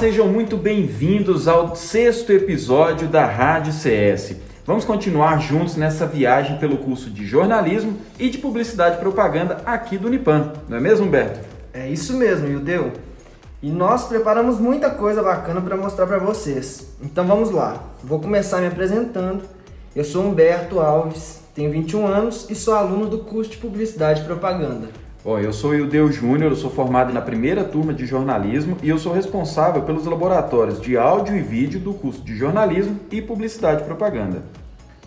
sejam 0.00 0.26
muito 0.26 0.56
bem-vindos 0.56 1.46
ao 1.46 1.76
sexto 1.76 2.32
episódio 2.32 3.06
da 3.06 3.26
Rádio 3.26 3.70
CS. 3.70 4.34
Vamos 4.64 4.82
continuar 4.82 5.42
juntos 5.42 5.76
nessa 5.76 6.06
viagem 6.06 6.56
pelo 6.56 6.78
curso 6.78 7.10
de 7.10 7.26
jornalismo 7.26 7.98
e 8.18 8.30
de 8.30 8.38
publicidade 8.38 8.96
e 8.96 8.98
propaganda 8.98 9.60
aqui 9.66 9.98
do 9.98 10.06
Unipan, 10.06 10.54
não 10.66 10.78
é 10.78 10.80
mesmo, 10.80 11.04
Humberto? 11.04 11.40
É 11.74 11.86
isso 11.86 12.16
mesmo, 12.16 12.48
Yudeu. 12.48 12.92
E 13.62 13.70
nós 13.70 14.04
preparamos 14.08 14.58
muita 14.58 14.88
coisa 14.88 15.22
bacana 15.22 15.60
para 15.60 15.76
mostrar 15.76 16.06
para 16.06 16.18
vocês. 16.18 16.94
Então 17.02 17.26
vamos 17.26 17.50
lá. 17.50 17.84
Vou 18.02 18.18
começar 18.18 18.62
me 18.62 18.68
apresentando. 18.68 19.42
Eu 19.94 20.02
sou 20.02 20.24
Humberto 20.24 20.80
Alves, 20.80 21.42
tenho 21.54 21.70
21 21.70 22.06
anos 22.06 22.48
e 22.48 22.54
sou 22.54 22.72
aluno 22.72 23.06
do 23.06 23.18
curso 23.18 23.50
de 23.50 23.58
Publicidade 23.58 24.22
e 24.22 24.24
Propaganda. 24.24 24.88
Bom, 25.22 25.38
eu 25.38 25.52
sou 25.52 25.74
Ildeu 25.74 26.10
Júnior, 26.10 26.50
eu 26.50 26.56
sou 26.56 26.70
formado 26.70 27.12
na 27.12 27.20
primeira 27.20 27.62
turma 27.62 27.92
de 27.92 28.06
jornalismo 28.06 28.78
e 28.82 28.88
eu 28.88 28.98
sou 28.98 29.12
responsável 29.12 29.82
pelos 29.82 30.06
laboratórios 30.06 30.80
de 30.80 30.96
áudio 30.96 31.36
e 31.36 31.42
vídeo 31.42 31.78
do 31.78 31.92
curso 31.92 32.22
de 32.22 32.34
jornalismo 32.34 32.98
e 33.10 33.20
publicidade 33.20 33.82
e 33.82 33.84
propaganda. 33.84 34.42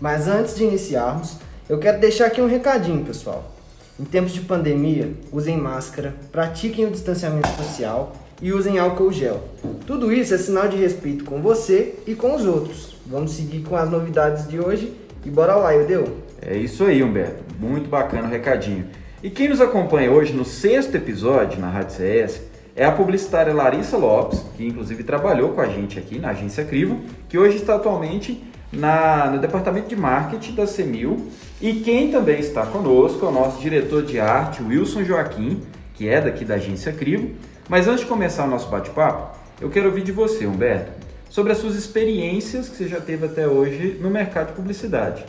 Mas 0.00 0.28
antes 0.28 0.54
de 0.54 0.62
iniciarmos, 0.62 1.38
eu 1.68 1.80
quero 1.80 1.98
deixar 1.98 2.26
aqui 2.26 2.40
um 2.40 2.46
recadinho, 2.46 3.04
pessoal. 3.04 3.52
Em 3.98 4.04
tempos 4.04 4.32
de 4.32 4.42
pandemia, 4.42 5.12
usem 5.32 5.56
máscara, 5.56 6.14
pratiquem 6.30 6.86
o 6.86 6.92
distanciamento 6.92 7.48
social 7.48 8.12
e 8.40 8.52
usem 8.52 8.78
álcool 8.78 9.10
gel. 9.10 9.42
Tudo 9.84 10.12
isso 10.12 10.32
é 10.32 10.38
sinal 10.38 10.68
de 10.68 10.76
respeito 10.76 11.24
com 11.24 11.42
você 11.42 11.96
e 12.06 12.14
com 12.14 12.36
os 12.36 12.46
outros. 12.46 12.96
Vamos 13.04 13.32
seguir 13.32 13.64
com 13.64 13.74
as 13.74 13.90
novidades 13.90 14.46
de 14.46 14.60
hoje 14.60 14.92
e 15.26 15.28
bora 15.28 15.56
lá, 15.56 15.74
Ildeu. 15.74 16.18
É 16.40 16.56
isso 16.56 16.84
aí, 16.84 17.02
Humberto. 17.02 17.42
Muito 17.58 17.88
bacana 17.88 18.28
o 18.28 18.30
recadinho. 18.30 18.86
E 19.24 19.30
quem 19.30 19.48
nos 19.48 19.62
acompanha 19.62 20.12
hoje 20.12 20.34
no 20.34 20.44
sexto 20.44 20.94
episódio 20.96 21.58
na 21.58 21.70
Rádio 21.70 21.96
CS 21.96 22.42
é 22.76 22.84
a 22.84 22.92
publicitária 22.92 23.54
Larissa 23.54 23.96
Lopes, 23.96 24.44
que 24.54 24.66
inclusive 24.66 25.02
trabalhou 25.02 25.52
com 25.54 25.62
a 25.62 25.66
gente 25.66 25.98
aqui 25.98 26.18
na 26.18 26.28
agência 26.28 26.62
Crivo, 26.62 27.00
que 27.26 27.38
hoje 27.38 27.56
está 27.56 27.76
atualmente 27.76 28.44
na, 28.70 29.30
no 29.30 29.38
departamento 29.38 29.88
de 29.88 29.96
marketing 29.96 30.54
da 30.54 30.66
CEMIL. 30.66 31.26
E 31.58 31.72
quem 31.72 32.10
também 32.10 32.38
está 32.38 32.66
conosco 32.66 33.24
é 33.24 33.28
o 33.30 33.32
nosso 33.32 33.62
diretor 33.62 34.02
de 34.02 34.20
arte, 34.20 34.62
Wilson 34.62 35.04
Joaquim, 35.04 35.62
que 35.94 36.06
é 36.06 36.20
daqui 36.20 36.44
da 36.44 36.56
agência 36.56 36.92
Crivo. 36.92 37.30
Mas 37.66 37.88
antes 37.88 38.00
de 38.00 38.06
começar 38.06 38.44
o 38.44 38.50
nosso 38.50 38.68
bate-papo, 38.68 39.38
eu 39.58 39.70
quero 39.70 39.86
ouvir 39.86 40.02
de 40.02 40.12
você, 40.12 40.46
Humberto, 40.46 40.92
sobre 41.30 41.50
as 41.50 41.56
suas 41.56 41.76
experiências 41.76 42.68
que 42.68 42.76
você 42.76 42.88
já 42.88 43.00
teve 43.00 43.24
até 43.24 43.48
hoje 43.48 43.98
no 44.02 44.10
mercado 44.10 44.48
de 44.48 44.52
publicidade. 44.52 45.24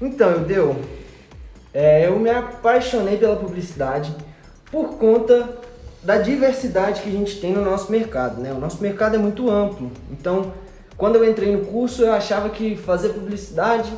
Então, 0.00 0.30
eu 0.30 0.40
deu 0.40 0.76
é, 1.76 2.06
eu 2.06 2.18
me 2.18 2.30
apaixonei 2.30 3.18
pela 3.18 3.36
publicidade 3.36 4.10
por 4.72 4.94
conta 4.94 5.46
da 6.02 6.16
diversidade 6.16 7.02
que 7.02 7.08
a 7.10 7.12
gente 7.12 7.38
tem 7.38 7.52
no 7.52 7.62
nosso 7.62 7.92
mercado. 7.92 8.40
Né? 8.40 8.50
O 8.50 8.58
nosso 8.58 8.82
mercado 8.82 9.14
é 9.14 9.18
muito 9.18 9.50
amplo. 9.50 9.92
Então, 10.10 10.54
quando 10.96 11.16
eu 11.16 11.28
entrei 11.28 11.54
no 11.54 11.66
curso, 11.66 12.02
eu 12.02 12.14
achava 12.14 12.48
que 12.48 12.76
fazer 12.76 13.10
publicidade 13.10 13.92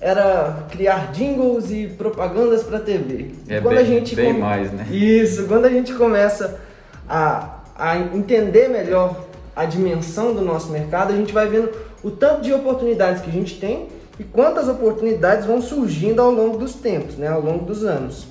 era 0.00 0.66
criar 0.68 1.12
jingles 1.12 1.70
e 1.70 1.86
propagandas 1.86 2.64
para 2.64 2.80
TV. 2.80 3.30
É 3.48 3.60
quando 3.60 3.76
bem, 3.76 3.84
a 3.84 3.86
gente 3.86 4.16
bem 4.16 4.32
mais, 4.32 4.72
né? 4.72 4.84
Isso, 4.90 5.46
quando 5.46 5.66
a 5.66 5.70
gente 5.70 5.94
começa 5.94 6.60
a, 7.08 7.60
a 7.78 7.98
entender 7.98 8.66
melhor 8.66 9.28
a 9.54 9.64
dimensão 9.64 10.34
do 10.34 10.42
nosso 10.42 10.72
mercado, 10.72 11.12
a 11.12 11.16
gente 11.16 11.32
vai 11.32 11.46
vendo 11.46 11.70
o 12.02 12.10
tanto 12.10 12.42
de 12.42 12.52
oportunidades 12.52 13.22
que 13.22 13.30
a 13.30 13.32
gente 13.32 13.60
tem 13.60 14.01
e 14.22 14.24
quantas 14.24 14.68
oportunidades 14.68 15.46
vão 15.46 15.60
surgindo 15.60 16.22
ao 16.22 16.30
longo 16.30 16.56
dos 16.56 16.74
tempos, 16.74 17.16
né, 17.16 17.26
ao 17.26 17.40
longo 17.40 17.64
dos 17.64 17.82
anos. 17.82 18.28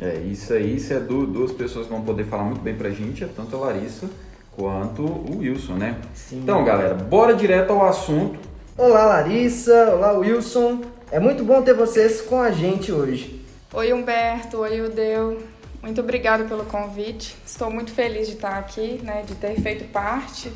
É, 0.00 0.14
isso 0.20 0.54
aí, 0.54 0.76
isso 0.76 0.92
é 0.94 0.98
do, 0.98 1.26
duas 1.26 1.52
pessoas 1.52 1.86
que 1.86 1.92
vão 1.92 2.00
poder 2.00 2.24
falar 2.24 2.44
muito 2.44 2.62
bem 2.62 2.74
pra 2.74 2.88
gente, 2.88 3.22
é 3.22 3.28
tanto 3.28 3.54
a 3.56 3.66
Larissa 3.66 4.08
quanto 4.56 5.02
o 5.02 5.38
Wilson, 5.40 5.74
né? 5.74 5.98
Sim. 6.14 6.40
Então, 6.42 6.64
galera, 6.64 6.94
bora 6.94 7.34
direto 7.34 7.72
ao 7.72 7.86
assunto. 7.86 8.38
Olá, 8.78 9.04
Larissa. 9.04 9.90
Olá, 9.94 10.12
Wilson. 10.12 10.80
É 11.10 11.20
muito 11.20 11.44
bom 11.44 11.60
ter 11.60 11.74
vocês 11.74 12.20
com 12.22 12.40
a 12.40 12.50
gente 12.50 12.90
hoje. 12.90 13.44
Oi, 13.72 13.92
Humberto. 13.92 14.58
Oi, 14.58 14.80
Udeu. 14.80 15.42
Muito 15.82 16.00
obrigada 16.00 16.44
pelo 16.44 16.64
convite. 16.64 17.36
Estou 17.44 17.70
muito 17.70 17.92
feliz 17.92 18.28
de 18.28 18.34
estar 18.34 18.56
aqui, 18.56 19.00
né, 19.02 19.22
de 19.26 19.34
ter 19.34 19.60
feito 19.60 19.84
parte 19.92 20.50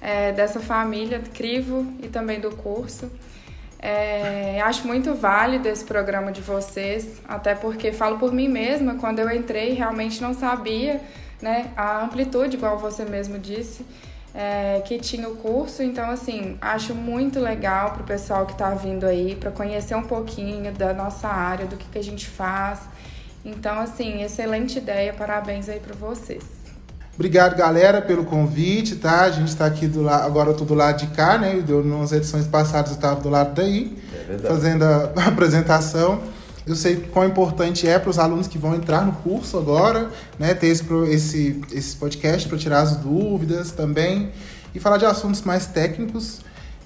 é, 0.00 0.32
dessa 0.32 0.60
família 0.60 1.20
Crivo 1.34 1.84
e 2.02 2.08
também 2.08 2.40
do 2.40 2.50
curso. 2.50 3.10
É, 3.78 4.60
acho 4.62 4.86
muito 4.86 5.14
válido 5.14 5.68
esse 5.68 5.84
programa 5.84 6.32
de 6.32 6.40
vocês, 6.40 7.20
até 7.28 7.54
porque 7.54 7.92
falo 7.92 8.18
por 8.18 8.32
mim 8.32 8.48
mesma, 8.48 8.94
quando 8.94 9.18
eu 9.18 9.30
entrei 9.30 9.74
realmente 9.74 10.20
não 10.22 10.32
sabia 10.32 11.00
né, 11.40 11.70
a 11.76 12.02
amplitude, 12.02 12.56
igual 12.56 12.78
você 12.78 13.04
mesmo 13.04 13.38
disse, 13.38 13.84
é, 14.34 14.82
que 14.84 14.98
tinha 14.98 15.28
o 15.28 15.36
curso. 15.36 15.82
Então, 15.82 16.10
assim, 16.10 16.56
acho 16.60 16.94
muito 16.94 17.38
legal 17.38 17.92
para 17.92 18.02
o 18.02 18.06
pessoal 18.06 18.46
que 18.46 18.52
está 18.52 18.70
vindo 18.70 19.06
aí, 19.06 19.34
para 19.34 19.50
conhecer 19.50 19.94
um 19.94 20.04
pouquinho 20.04 20.72
da 20.72 20.92
nossa 20.92 21.28
área, 21.28 21.66
do 21.66 21.76
que, 21.76 21.88
que 21.88 21.98
a 21.98 22.04
gente 22.04 22.26
faz. 22.26 22.80
Então, 23.44 23.78
assim, 23.78 24.22
excelente 24.22 24.78
ideia, 24.78 25.12
parabéns 25.12 25.68
aí 25.68 25.80
para 25.80 25.94
vocês. 25.94 26.55
Obrigado, 27.16 27.56
galera, 27.56 28.02
pelo 28.02 28.26
convite, 28.26 28.96
tá? 28.96 29.22
A 29.22 29.30
gente 29.30 29.48
está 29.48 29.64
aqui 29.64 29.86
do 29.86 30.02
lado, 30.02 30.26
agora 30.26 30.50
eu 30.50 30.54
tô 30.54 30.66
do 30.66 30.74
lado 30.74 30.98
de 30.98 31.06
cá, 31.06 31.38
né? 31.38 31.62
Deu 31.66 31.82
nas 31.82 32.12
edições 32.12 32.46
passadas 32.46 32.90
eu 32.90 32.96
estava 32.96 33.18
do 33.22 33.30
lado 33.30 33.54
daí, 33.54 33.96
é 34.28 34.36
fazendo 34.46 34.82
a, 34.82 35.12
a 35.16 35.24
apresentação. 35.28 36.20
Eu 36.66 36.76
sei 36.76 36.96
quão 36.96 37.24
importante 37.24 37.88
é 37.88 37.98
para 37.98 38.10
os 38.10 38.18
alunos 38.18 38.46
que 38.46 38.58
vão 38.58 38.74
entrar 38.74 39.06
no 39.06 39.12
curso 39.12 39.56
agora, 39.56 40.10
né? 40.38 40.52
Ter 40.52 40.66
esse, 40.66 40.84
esse, 41.08 41.62
esse 41.72 41.96
podcast 41.96 42.46
para 42.46 42.58
tirar 42.58 42.82
as 42.82 42.96
dúvidas 42.96 43.72
também 43.72 44.30
e 44.74 44.78
falar 44.78 44.98
de 44.98 45.06
assuntos 45.06 45.40
mais 45.40 45.64
técnicos 45.66 46.40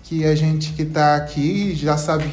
que 0.05 0.25
a 0.25 0.37
gente 0.37 0.75
que 0.75 0.83
está 0.83 1.17
aqui 1.17 1.75
já 1.75 1.97
sabe 1.97 2.25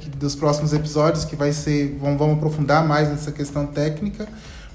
que 0.00 0.08
dos 0.08 0.34
próximos 0.34 0.72
episódios 0.72 1.26
que 1.26 1.36
vai 1.36 1.52
ser 1.52 1.98
vamos, 2.00 2.18
vamos 2.18 2.36
aprofundar 2.36 2.86
mais 2.86 3.10
nessa 3.10 3.30
questão 3.30 3.66
técnica 3.66 4.26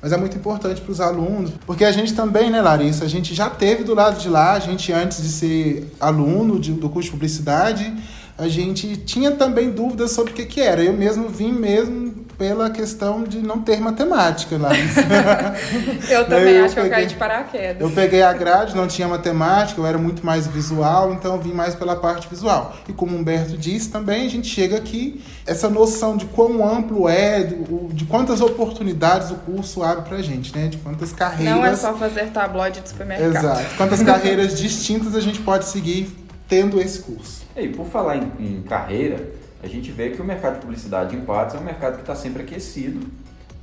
mas 0.02 0.12
é 0.12 0.18
muito 0.18 0.36
importante 0.36 0.82
para 0.82 0.92
os 0.92 1.00
alunos, 1.00 1.52
porque 1.66 1.86
a 1.86 1.92
gente 1.92 2.14
também, 2.14 2.50
né, 2.50 2.62
Larissa, 2.62 3.06
a 3.06 3.08
gente 3.08 3.36
já 3.36 3.50
teve 3.50 3.84
do 3.84 3.94
lado 3.94 4.20
de 4.20 4.28
lá, 4.28 4.54
a 4.54 4.60
gente 4.60 4.92
antes 4.92 5.22
de 5.22 5.30
ser 5.30 5.92
aluno 6.00 6.60
de, 6.60 6.72
do 6.72 6.90
curso 6.90 7.08
de 7.08 7.12
publicidade, 7.12 7.94
a 8.38 8.48
gente 8.48 8.98
tinha 8.98 9.32
também 9.32 9.70
dúvidas 9.70 10.12
sobre 10.12 10.32
o 10.32 10.36
que, 10.36 10.46
que 10.46 10.60
era. 10.60 10.84
Eu 10.84 10.94
mesmo 10.94 11.30
vim 11.30 11.52
mesmo 11.52 12.11
pela 12.42 12.72
questão 12.72 13.24
de 13.24 13.38
não 13.38 13.62
ter 13.62 13.80
matemática 13.80 14.58
lá. 14.58 14.72
eu 16.10 16.26
também 16.26 16.56
eu 16.56 16.66
acho 16.66 16.74
peguei, 16.74 16.74
que 16.74 16.80
eu 16.80 16.90
caí 16.90 17.06
de 17.06 17.14
paraquedas. 17.14 17.82
Eu 17.82 17.92
peguei 17.92 18.24
a 18.24 18.34
grade, 18.34 18.76
não 18.76 18.88
tinha 18.88 19.08
matemática, 19.08 19.80
eu 19.80 19.86
era 19.86 20.00
muito 20.00 20.26
mais 20.26 20.48
visual, 20.48 21.14
então 21.14 21.36
eu 21.36 21.40
vim 21.40 21.54
mais 21.54 21.76
pela 21.76 21.96
parte 21.96 22.28
visual. 22.28 22.76
E 22.90 22.94
como 22.94 23.16
o 23.16 23.20
Humberto 23.20 23.56
disse 23.56 23.92
também, 23.92 24.26
a 24.26 24.30
gente 24.30 24.48
chega 24.48 24.76
aqui, 24.76 25.24
essa 25.46 25.70
noção 25.70 26.18
de 26.18 26.26
quão 26.26 26.68
amplo 26.68 27.08
é, 27.08 27.44
de, 27.44 27.58
de 27.94 28.06
quantas 28.06 28.42
oportunidades 28.42 29.30
o 29.30 29.36
curso 29.36 29.84
abre 29.84 30.10
pra 30.10 30.20
gente, 30.24 30.58
né? 30.58 30.68
De 30.68 30.78
quantas 30.78 31.14
carreiras. 31.14 31.56
Não 31.56 31.64
é 31.64 31.76
só 31.76 31.94
fazer 31.94 32.32
tabloide 32.32 32.82
de 32.82 32.90
supermercado. 32.90 33.36
Exato. 33.36 33.76
Quantas 33.78 34.02
carreiras 34.02 34.60
distintas 34.60 35.16
a 35.16 35.22
gente 35.22 35.40
pode 35.42 35.66
seguir 35.66 36.10
tendo 36.48 36.82
esse 36.82 37.02
curso. 37.02 37.44
E 37.56 37.68
por 37.68 37.86
falar 37.86 38.18
em, 38.18 38.32
em 38.40 38.62
carreira, 38.64 39.41
a 39.64 39.68
gente 39.68 39.92
vê 39.92 40.10
que 40.10 40.22
o 40.22 40.26
mercado 40.26 40.56
de 40.56 40.62
publicidade 40.62 41.16
em 41.16 41.22
Patos 41.22 41.56
é 41.56 41.60
um 41.60 41.64
mercado 41.64 41.96
que 41.96 42.02
está 42.02 42.16
sempre 42.16 42.42
aquecido 42.44 43.08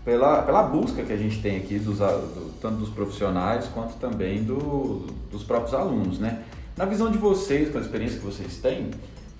pela, 0.04 0.42
pela 0.42 0.62
busca 0.62 1.02
que 1.02 1.12
a 1.12 1.16
gente 1.16 1.42
tem 1.42 1.56
aqui, 1.58 1.78
dos, 1.78 1.98
do, 1.98 2.52
tanto 2.60 2.76
dos 2.76 2.88
profissionais 2.88 3.66
quanto 3.74 3.94
também 3.96 4.42
do, 4.42 5.06
dos 5.30 5.42
próprios 5.42 5.74
alunos, 5.74 6.18
né? 6.18 6.42
Na 6.76 6.84
visão 6.84 7.10
de 7.10 7.18
vocês, 7.18 7.70
com 7.70 7.78
a 7.78 7.80
experiência 7.80 8.18
que 8.18 8.24
vocês 8.24 8.56
têm, 8.56 8.90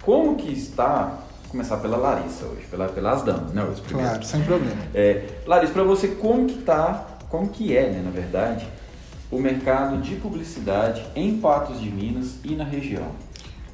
como 0.02 0.36
que 0.36 0.52
está, 0.52 1.20
vou 1.42 1.52
começar 1.52 1.76
pela 1.78 1.97
Larissa 1.97 2.44
hoje, 2.44 2.66
pela, 2.70 2.88
pelas 2.88 3.22
damas, 3.22 3.53
né? 3.53 3.62
Claro, 4.03 4.24
sem 4.24 4.42
problema. 4.42 4.83
É, 4.94 5.24
Larissa, 5.47 5.72
para 5.72 5.84
você, 5.84 6.09
como 6.09 6.47
que 6.47 6.59
está, 6.59 7.06
como 7.30 7.48
que 7.48 7.77
é, 7.77 7.88
né, 7.91 8.03
na 8.04 8.10
verdade, 8.10 8.66
o 9.30 9.38
mercado 9.38 9.98
de 10.03 10.16
publicidade 10.16 11.06
em 11.15 11.38
Patos 11.38 11.80
de 11.80 11.91
Minas 11.91 12.38
e 12.44 12.54
na 12.54 12.65
região? 12.65 13.06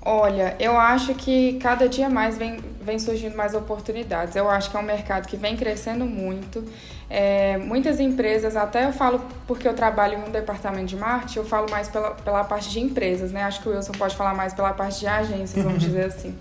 Olha, 0.07 0.55
eu 0.61 0.79
acho 0.79 1.15
que 1.15 1.55
cada 1.55 1.89
dia 1.89 2.11
mais 2.11 2.37
vem, 2.37 2.59
vem 2.83 2.99
surgindo 2.99 3.35
mais 3.35 3.55
oportunidades. 3.55 4.37
Eu 4.37 4.51
acho 4.51 4.71
que 4.71 4.77
é 4.77 4.81
um 4.81 4.85
mercado 4.85 5.27
que 5.27 5.37
vem 5.37 5.57
crescendo 5.57 6.05
muito. 6.05 6.63
É, 7.09 7.57
muitas 7.57 7.99
empresas, 7.99 8.55
até 8.55 8.85
eu 8.85 8.93
falo 8.93 9.25
porque 9.47 9.67
eu 9.67 9.73
trabalho 9.73 10.19
em 10.19 10.29
um 10.29 10.31
departamento 10.31 10.87
de 10.87 10.97
marketing, 10.97 11.39
eu 11.39 11.45
falo 11.47 11.71
mais 11.71 11.89
pela, 11.89 12.11
pela 12.11 12.45
parte 12.45 12.69
de 12.69 12.81
empresas, 12.81 13.33
né? 13.33 13.45
Acho 13.45 13.63
que 13.63 13.69
o 13.69 13.73
Wilson 13.73 13.93
pode 13.93 14.15
falar 14.15 14.35
mais 14.35 14.53
pela 14.53 14.75
parte 14.75 15.01
de 15.01 15.07
agências, 15.07 15.65
vamos 15.65 15.81
dizer 15.83 16.05
assim. 16.05 16.37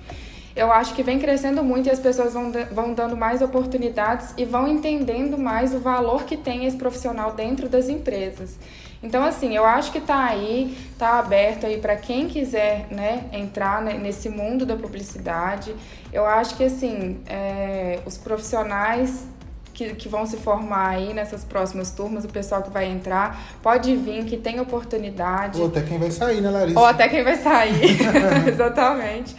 Eu 0.56 0.72
acho 0.72 0.94
que 0.94 1.02
vem 1.02 1.18
crescendo 1.18 1.64
muito 1.64 1.88
e 1.88 1.90
as 1.90 2.00
pessoas 2.00 2.34
vão, 2.34 2.52
vão 2.72 2.94
dando 2.94 3.16
mais 3.16 3.42
oportunidades 3.42 4.34
e 4.38 4.44
vão 4.44 4.68
entendendo 4.68 5.38
mais 5.38 5.74
o 5.74 5.80
valor 5.80 6.26
que 6.26 6.36
tem 6.36 6.66
esse 6.66 6.78
profissional 6.78 7.32
dentro 7.32 7.70
das 7.70 7.88
empresas. 7.88 8.58
Então, 9.04 9.22
assim, 9.22 9.54
eu 9.54 9.66
acho 9.66 9.92
que 9.92 9.98
está 9.98 10.24
aí, 10.24 10.78
está 10.94 11.20
aberto 11.20 11.66
aí 11.66 11.78
para 11.78 11.98
quem 11.98 12.30
quiser 12.30 12.88
né, 12.90 13.26
entrar 13.34 13.82
nesse 13.82 14.30
mundo 14.30 14.66
da 14.66 14.78
publicidade. 14.78 15.76
Eu 16.12 16.26
acho 16.26 16.56
que, 16.56 16.64
assim, 16.64 17.20
é, 17.28 18.00
os 18.06 18.18
profissionais 18.18 19.28
que, 19.74 19.94
que 19.96 20.08
vão 20.08 20.26
se 20.26 20.38
formar 20.38 20.92
aí 20.92 21.14
nessas 21.14 21.44
próximas 21.44 21.92
turmas, 21.92 22.24
o 22.24 22.30
pessoal 22.30 22.64
que 22.64 22.70
vai 22.70 22.86
entrar, 22.86 23.58
pode 23.62 23.94
vir, 23.96 24.24
que 24.24 24.38
tem 24.38 24.62
oportunidade. 24.62 25.60
Ou 25.60 25.68
até 25.68 25.82
quem 25.82 26.00
vai 26.00 26.10
sair, 26.10 26.40
né, 26.40 26.50
Larissa? 26.50 26.80
Ou 26.80 26.86
até 26.86 27.10
quem 27.10 27.24
vai 27.24 27.36
sair, 27.36 27.98
exatamente. 28.48 29.36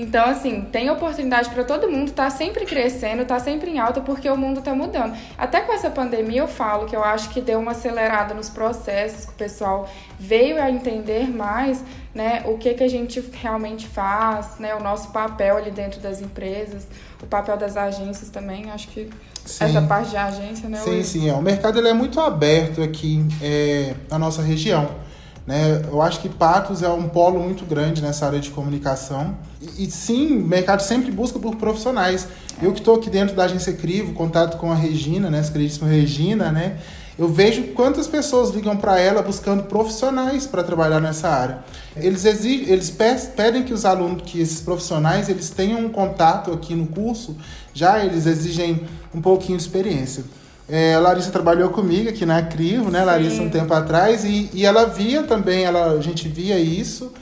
Então, 0.00 0.26
assim, 0.26 0.60
tem 0.60 0.88
oportunidade 0.88 1.50
para 1.50 1.64
todo 1.64 1.90
mundo, 1.90 2.12
tá 2.12 2.30
sempre 2.30 2.64
crescendo, 2.64 3.24
tá 3.24 3.40
sempre 3.40 3.68
em 3.68 3.80
alta, 3.80 4.00
porque 4.00 4.30
o 4.30 4.36
mundo 4.36 4.60
tá 4.60 4.72
mudando. 4.72 5.12
Até 5.36 5.60
com 5.60 5.72
essa 5.72 5.90
pandemia 5.90 6.42
eu 6.42 6.46
falo 6.46 6.86
que 6.86 6.94
eu 6.94 7.02
acho 7.02 7.30
que 7.30 7.40
deu 7.40 7.58
uma 7.58 7.72
acelerada 7.72 8.32
nos 8.32 8.48
processos, 8.48 9.24
que 9.24 9.32
o 9.32 9.34
pessoal 9.34 9.90
veio 10.16 10.62
a 10.62 10.70
entender 10.70 11.28
mais, 11.28 11.82
né, 12.14 12.44
o 12.46 12.56
que 12.56 12.74
que 12.74 12.84
a 12.84 12.88
gente 12.88 13.18
realmente 13.42 13.88
faz, 13.88 14.60
né, 14.60 14.72
o 14.72 14.80
nosso 14.80 15.10
papel 15.10 15.56
ali 15.56 15.72
dentro 15.72 15.98
das 15.98 16.20
empresas, 16.20 16.86
o 17.20 17.26
papel 17.26 17.56
das 17.56 17.76
agências 17.76 18.30
também, 18.30 18.70
acho 18.70 18.86
que 18.90 19.10
sim. 19.44 19.64
essa 19.64 19.82
parte 19.82 20.10
de 20.10 20.16
agência, 20.16 20.68
né? 20.68 20.78
Sim, 20.78 21.02
sim, 21.02 21.28
é. 21.28 21.32
o 21.32 21.42
mercado 21.42 21.76
ele 21.76 21.88
é 21.88 21.92
muito 21.92 22.20
aberto 22.20 22.84
aqui 22.84 23.26
é, 23.42 23.94
na 24.08 24.16
nossa 24.16 24.42
região. 24.42 25.07
Né? 25.48 25.80
Eu 25.90 26.02
acho 26.02 26.20
que 26.20 26.28
Patos 26.28 26.82
é 26.82 26.90
um 26.90 27.08
polo 27.08 27.40
muito 27.40 27.64
grande 27.64 28.02
nessa 28.02 28.26
área 28.26 28.38
de 28.38 28.50
comunicação. 28.50 29.34
E, 29.62 29.86
e 29.86 29.90
sim, 29.90 30.36
o 30.36 30.46
mercado 30.46 30.82
sempre 30.82 31.10
busca 31.10 31.38
por 31.38 31.56
profissionais. 31.56 32.28
Eu 32.60 32.70
que 32.70 32.80
estou 32.80 32.96
aqui 32.96 33.08
dentro 33.08 33.34
da 33.34 33.44
agência 33.44 33.72
Crivo, 33.72 34.12
contato 34.12 34.58
com 34.58 34.70
a 34.70 34.74
Regina, 34.74 35.30
né, 35.30 35.42
queridíssima 35.50 35.88
Regina, 35.88 36.52
né? 36.52 36.76
Eu 37.18 37.28
vejo 37.28 37.62
quantas 37.68 38.06
pessoas 38.06 38.50
ligam 38.50 38.76
para 38.76 39.00
ela 39.00 39.22
buscando 39.22 39.62
profissionais 39.62 40.46
para 40.46 40.62
trabalhar 40.62 41.00
nessa 41.00 41.30
área. 41.30 41.60
Eles, 41.96 42.26
exigem, 42.26 42.68
eles 42.68 42.94
pedem 43.34 43.62
que 43.62 43.72
os 43.72 43.86
alunos, 43.86 44.22
que 44.26 44.40
esses 44.42 44.60
profissionais, 44.60 45.30
eles 45.30 45.48
tenham 45.48 45.80
um 45.80 45.88
contato 45.88 46.52
aqui 46.52 46.74
no 46.74 46.86
curso, 46.86 47.34
já 47.72 48.04
eles 48.04 48.26
exigem 48.26 48.86
um 49.14 49.22
pouquinho 49.22 49.56
de 49.56 49.64
experiência. 49.64 50.24
É, 50.68 50.94
a 50.94 51.00
Larissa 51.00 51.30
trabalhou 51.30 51.70
comigo 51.70 52.10
aqui 52.10 52.26
na 52.26 52.42
Crivo, 52.42 52.90
né, 52.90 53.02
Larissa, 53.02 53.36
Sim. 53.36 53.46
um 53.46 53.50
tempo 53.50 53.72
atrás, 53.72 54.24
e, 54.24 54.50
e 54.52 54.66
ela 54.66 54.84
via 54.84 55.22
também, 55.22 55.64
ela, 55.64 55.92
a 55.92 56.00
gente 56.00 56.28
via 56.28 56.58
isso, 56.58 57.12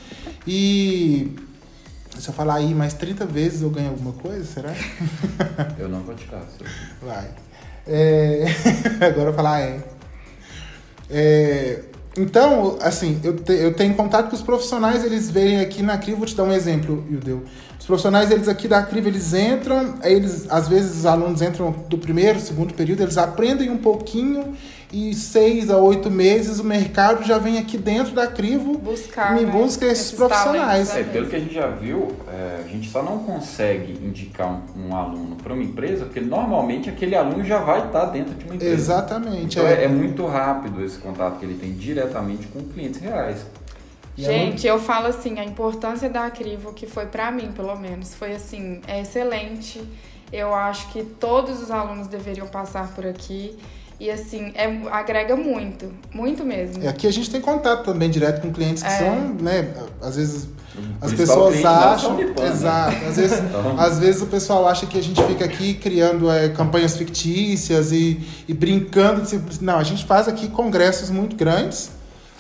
e 0.47 1.33
se 2.19 2.29
eu 2.29 2.35
falar 2.35 2.57
aí 2.57 2.75
mais 2.75 2.95
30 2.95 3.25
vezes 3.27 3.63
eu 3.63 3.71
ganho 3.71 3.91
alguma 3.91 4.13
coisa, 4.13 4.45
será? 4.45 4.73
Eu 5.79 5.89
não 5.89 6.01
vou 6.01 6.15
te 6.15 6.25
caso. 6.27 6.47
Vai. 7.03 7.29
É... 7.87 8.47
Agora 9.07 9.31
eu 9.31 9.35
falar 9.35 9.61
é. 9.61 9.81
é. 11.11 11.83
Então, 12.17 12.79
assim, 12.81 13.21
eu, 13.23 13.37
te, 13.37 13.53
eu 13.53 13.75
tenho 13.75 13.95
contato 13.95 14.31
com 14.31 14.37
os 14.37 14.43
profissionais, 14.43 15.05
eles 15.05 15.31
veem 15.31 15.61
aqui 15.61 15.83
na 15.83 15.99
Crivo, 15.99 16.19
vou 16.19 16.27
te 16.27 16.35
dar 16.35 16.45
um 16.45 16.53
exemplo, 16.53 17.05
Yudeu. 17.11 17.43
Os 17.79 17.85
profissionais, 17.85 18.31
eles 18.31 18.49
aqui 18.49 18.67
da 18.67 18.83
CRIV, 18.83 19.09
eles 19.09 19.35
entram, 19.35 19.95
eles, 20.03 20.47
às 20.51 20.67
vezes 20.67 20.99
os 20.99 21.07
alunos 21.07 21.43
entram 21.43 21.73
do 21.89 21.99
primeiro, 21.99 22.41
segundo 22.41 22.75
período, 22.75 23.03
eles 23.03 23.19
aprendem 23.19 23.71
um 23.71 23.77
pouquinho 23.77 24.55
e 24.93 25.15
seis 25.15 25.71
a 25.71 25.79
oito 25.79 26.11
meses 26.11 26.61
o 26.61 26.65
mercado 26.65 27.25
já 27.25 27.39
vem 27.39 27.59
aqui 27.59 27.77
dentro 27.77 28.15
da 28.15 28.27
Crivo 28.27 28.79
buscar, 28.79 29.35
me 29.35 29.43
né? 29.43 29.51
busca 29.51 29.85
esses, 29.85 30.07
esses 30.07 30.17
profissionais. 30.17 30.95
É, 30.95 31.03
pelo 31.03 31.29
que 31.29 31.37
a 31.37 31.39
gente 31.41 31.55
já 31.55 31.67
viu, 31.67 32.17
é, 32.29 32.63
a 32.65 32.69
gente 32.69 32.89
só 32.89 33.03
não 33.03 33.19
consegue 33.19 33.93
indicar 33.93 34.49
um, 34.49 34.89
um 34.89 34.97
aluno 34.97 35.37
para 35.37 35.53
uma 35.53 35.63
empresa 35.63 36.05
porque 36.05 36.21
normalmente 36.21 36.89
aquele 36.89 37.15
aluno 37.15 37.45
já 37.45 37.59
vai 37.59 37.87
estar 37.87 38.07
dentro 38.07 38.35
de 38.35 38.45
uma 38.45 38.55
empresa. 38.55 38.75
Exatamente. 38.75 39.59
Então 39.59 39.67
é. 39.67 39.85
é 39.85 39.89
muito 39.89 40.25
rápido 40.27 40.85
esse 40.85 40.99
contato 40.99 41.39
que 41.39 41.45
ele 41.45 41.59
tem 41.59 41.73
diretamente 41.73 42.47
com 42.49 42.61
clientes 42.61 43.01
reais. 43.01 43.45
Gente, 44.17 44.67
eu 44.67 44.79
falo 44.79 45.09
assim, 45.09 45.39
a 45.39 45.45
importância 45.45 46.09
da 46.09 46.31
Crivo, 46.31 46.73
que 46.73 46.87
foi 46.87 47.05
para 47.05 47.31
mim, 47.31 47.53
pelo 47.53 47.77
menos, 47.77 48.15
foi 48.15 48.35
assim, 48.35 48.81
é 48.87 49.03
excelente. 49.03 49.83
Eu 50.33 50.55
acho 50.55 50.91
que 50.91 51.03
todos 51.03 51.63
os 51.63 51.71
alunos 51.71 52.07
deveriam 52.07 52.47
passar 52.47 52.95
por 52.95 53.05
aqui. 53.05 53.59
E 53.99 54.11
assim, 54.11 54.53
é, 54.55 54.67
agrega 54.91 55.37
muito, 55.37 55.91
muito 56.13 56.45
mesmo. 56.45 56.83
E 56.83 56.89
aqui 56.89 57.07
a 57.07 57.11
gente 57.11 57.31
tem 57.31 57.41
contato 57.41 57.85
também 57.85 58.11
direto 58.11 58.43
com 58.43 58.53
clientes 58.53 58.83
que 58.83 58.89
é. 58.89 58.99
são, 58.99 59.35
né, 59.41 59.73
às 60.03 60.17
vezes 60.17 60.49
as 61.01 61.15
pessoas 61.15 61.65
acham. 61.65 62.17
Pano, 62.17 62.35
né? 62.39 62.49
exato. 62.49 62.91
Né? 62.93 63.09
Às, 63.09 63.17
vezes, 63.17 63.39
então. 63.49 63.81
às 63.81 63.99
vezes 63.99 64.23
o 64.23 64.27
pessoal 64.27 64.69
acha 64.69 64.85
que 64.85 64.99
a 64.99 65.03
gente 65.03 65.23
fica 65.23 65.45
aqui 65.47 65.73
criando 65.75 66.31
é, 66.31 66.51
campanhas 66.51 66.97
fictícias 66.97 67.93
e, 67.93 68.21
e 68.47 68.53
brincando. 68.53 69.23
De, 69.23 69.65
não, 69.65 69.79
a 69.79 69.83
gente 69.83 70.05
faz 70.05 70.29
aqui 70.29 70.49
congressos 70.49 71.09
muito 71.09 71.35
grandes 71.35 71.97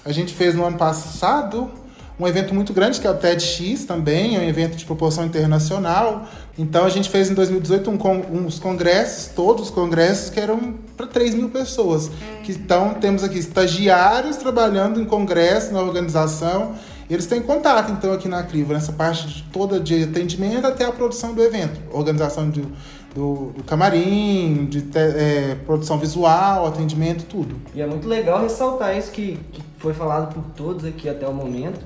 a 0.06 0.12
gente 0.12 0.32
fez 0.32 0.55
no 0.55 0.64
ano 0.64 0.79
passado 0.79 1.69
um 2.18 2.26
evento 2.26 2.54
muito 2.54 2.72
grande, 2.72 2.98
que 2.98 3.06
é 3.06 3.10
o 3.10 3.14
TEDx 3.14 3.84
também, 3.84 4.36
é 4.36 4.40
um 4.40 4.48
evento 4.48 4.76
de 4.76 4.84
proporção 4.84 5.26
internacional. 5.26 6.26
Então 6.58 6.84
a 6.84 6.88
gente 6.88 7.10
fez 7.10 7.30
em 7.30 7.34
2018 7.34 7.90
um, 7.90 8.46
uns 8.46 8.58
congressos, 8.58 9.26
todos 9.34 9.64
os 9.64 9.70
congressos, 9.70 10.30
que 10.30 10.40
eram 10.40 10.74
para 10.96 11.06
3 11.06 11.34
mil 11.34 11.50
pessoas. 11.50 12.10
Que, 12.42 12.52
então 12.52 12.94
temos 12.94 13.22
aqui 13.22 13.38
estagiários 13.38 14.36
trabalhando 14.36 15.00
em 15.00 15.04
congresso, 15.04 15.72
na 15.72 15.82
organização. 15.82 16.74
Eles 17.08 17.26
têm 17.26 17.40
contato, 17.40 17.92
então, 17.92 18.12
aqui 18.12 18.28
na 18.28 18.42
Crivo, 18.42 18.72
nessa 18.72 18.92
parte 18.92 19.28
de, 19.28 19.42
toda 19.52 19.78
de 19.78 20.02
atendimento 20.02 20.66
até 20.66 20.84
a 20.84 20.90
produção 20.90 21.34
do 21.34 21.42
evento. 21.42 21.78
Organização 21.92 22.50
do, 22.50 22.72
do, 23.14 23.52
do 23.56 23.62
camarim, 23.62 24.66
de 24.66 24.82
te, 24.82 24.98
é, 24.98 25.56
produção 25.66 25.98
visual, 25.98 26.66
atendimento, 26.66 27.24
tudo. 27.24 27.56
E 27.74 27.80
é 27.80 27.86
muito 27.86 28.08
legal 28.08 28.42
ressaltar 28.42 28.96
isso 28.96 29.12
que, 29.12 29.38
que 29.52 29.62
foi 29.78 29.94
falado 29.94 30.34
por 30.34 30.42
todos 30.56 30.84
aqui 30.84 31.08
até 31.08 31.28
o 31.28 31.32
momento, 31.32 31.78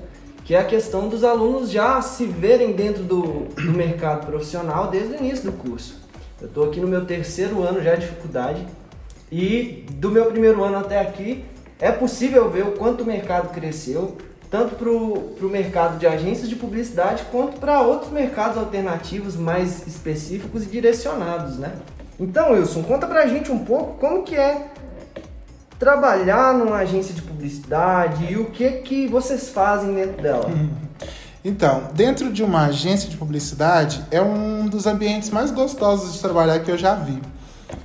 que 0.43 0.55
é 0.55 0.59
a 0.59 0.65
questão 0.65 1.07
dos 1.07 1.23
alunos 1.23 1.69
já 1.69 2.01
se 2.01 2.25
verem 2.25 2.73
dentro 2.73 3.03
do, 3.03 3.45
do 3.55 3.71
mercado 3.71 4.25
profissional 4.25 4.87
desde 4.89 5.13
o 5.13 5.17
início 5.17 5.51
do 5.51 5.57
curso. 5.57 6.01
Eu 6.41 6.47
estou 6.47 6.65
aqui 6.65 6.79
no 6.79 6.87
meu 6.87 7.05
terceiro 7.05 7.61
ano 7.61 7.81
já 7.81 7.95
de 7.95 8.01
dificuldade 8.01 8.65
e 9.31 9.85
do 9.91 10.09
meu 10.09 10.25
primeiro 10.25 10.63
ano 10.63 10.77
até 10.77 10.99
aqui 10.99 11.45
é 11.79 11.91
possível 11.91 12.49
ver 12.49 12.63
o 12.63 12.71
quanto 12.73 13.01
o 13.01 13.05
mercado 13.05 13.53
cresceu, 13.53 14.17
tanto 14.49 14.75
para 14.75 14.89
o 14.89 15.49
mercado 15.49 15.97
de 15.97 16.05
agências 16.05 16.49
de 16.49 16.55
publicidade 16.55 17.25
quanto 17.31 17.59
para 17.59 17.81
outros 17.81 18.11
mercados 18.11 18.57
alternativos 18.57 19.35
mais 19.35 19.87
específicos 19.87 20.63
e 20.63 20.65
direcionados, 20.67 21.57
né? 21.57 21.73
Então, 22.19 22.51
Wilson, 22.51 22.83
conta 22.83 23.07
pra 23.07 23.25
gente 23.25 23.51
um 23.51 23.59
pouco 23.59 23.97
como 23.97 24.23
que 24.23 24.35
é 24.35 24.67
trabalhar 25.81 26.53
numa 26.53 26.75
agência 26.75 27.11
de 27.11 27.23
publicidade 27.23 28.31
e 28.31 28.37
o 28.37 28.45
que 28.45 28.69
que 28.83 29.07
vocês 29.07 29.49
fazem 29.49 29.95
dentro 29.95 30.21
dela. 30.21 30.47
Então, 31.43 31.85
dentro 31.95 32.31
de 32.31 32.43
uma 32.43 32.67
agência 32.67 33.09
de 33.09 33.17
publicidade 33.17 34.05
é 34.11 34.21
um 34.21 34.67
dos 34.67 34.85
ambientes 34.85 35.31
mais 35.31 35.49
gostosos 35.49 36.13
de 36.13 36.19
trabalhar 36.19 36.59
que 36.59 36.69
eu 36.69 36.77
já 36.77 36.93
vi. 36.93 37.19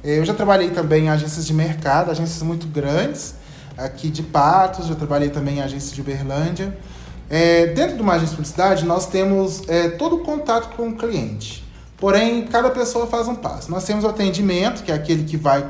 Eu 0.05 0.27
já 0.27 0.35
trabalhei 0.35 0.69
também 0.69 1.07
em 1.07 1.09
agências 1.09 1.47
de 1.47 1.55
mercado, 1.55 2.11
agências 2.11 2.43
muito 2.43 2.67
grandes, 2.67 3.35
aqui 3.79 4.11
de 4.11 4.23
Patos, 4.23 4.89
já 4.89 4.95
trabalhei 4.95 5.31
também 5.31 5.57
em 5.57 5.63
agência 5.63 5.95
de 5.95 6.03
Uberlândia. 6.03 6.77
É, 7.31 7.69
dentro 7.69 7.97
de 7.97 8.03
uma 8.03 8.13
agência 8.13 8.33
de 8.33 8.37
publicidade, 8.37 8.85
nós 8.85 9.07
temos 9.07 9.67
é, 9.69 9.89
todo 9.89 10.17
o 10.17 10.19
contato 10.19 10.77
com 10.77 10.91
o 10.91 10.95
cliente. 10.95 11.65
Porém, 11.97 12.45
cada 12.45 12.69
pessoa 12.69 13.07
faz 13.07 13.27
um 13.27 13.35
passo. 13.35 13.71
Nós 13.71 13.85
temos 13.85 14.05
o 14.05 14.09
atendimento, 14.09 14.83
que 14.83 14.93
é 14.93 14.95
aquele 14.95 15.25
que 15.25 15.39
vai 15.39 15.67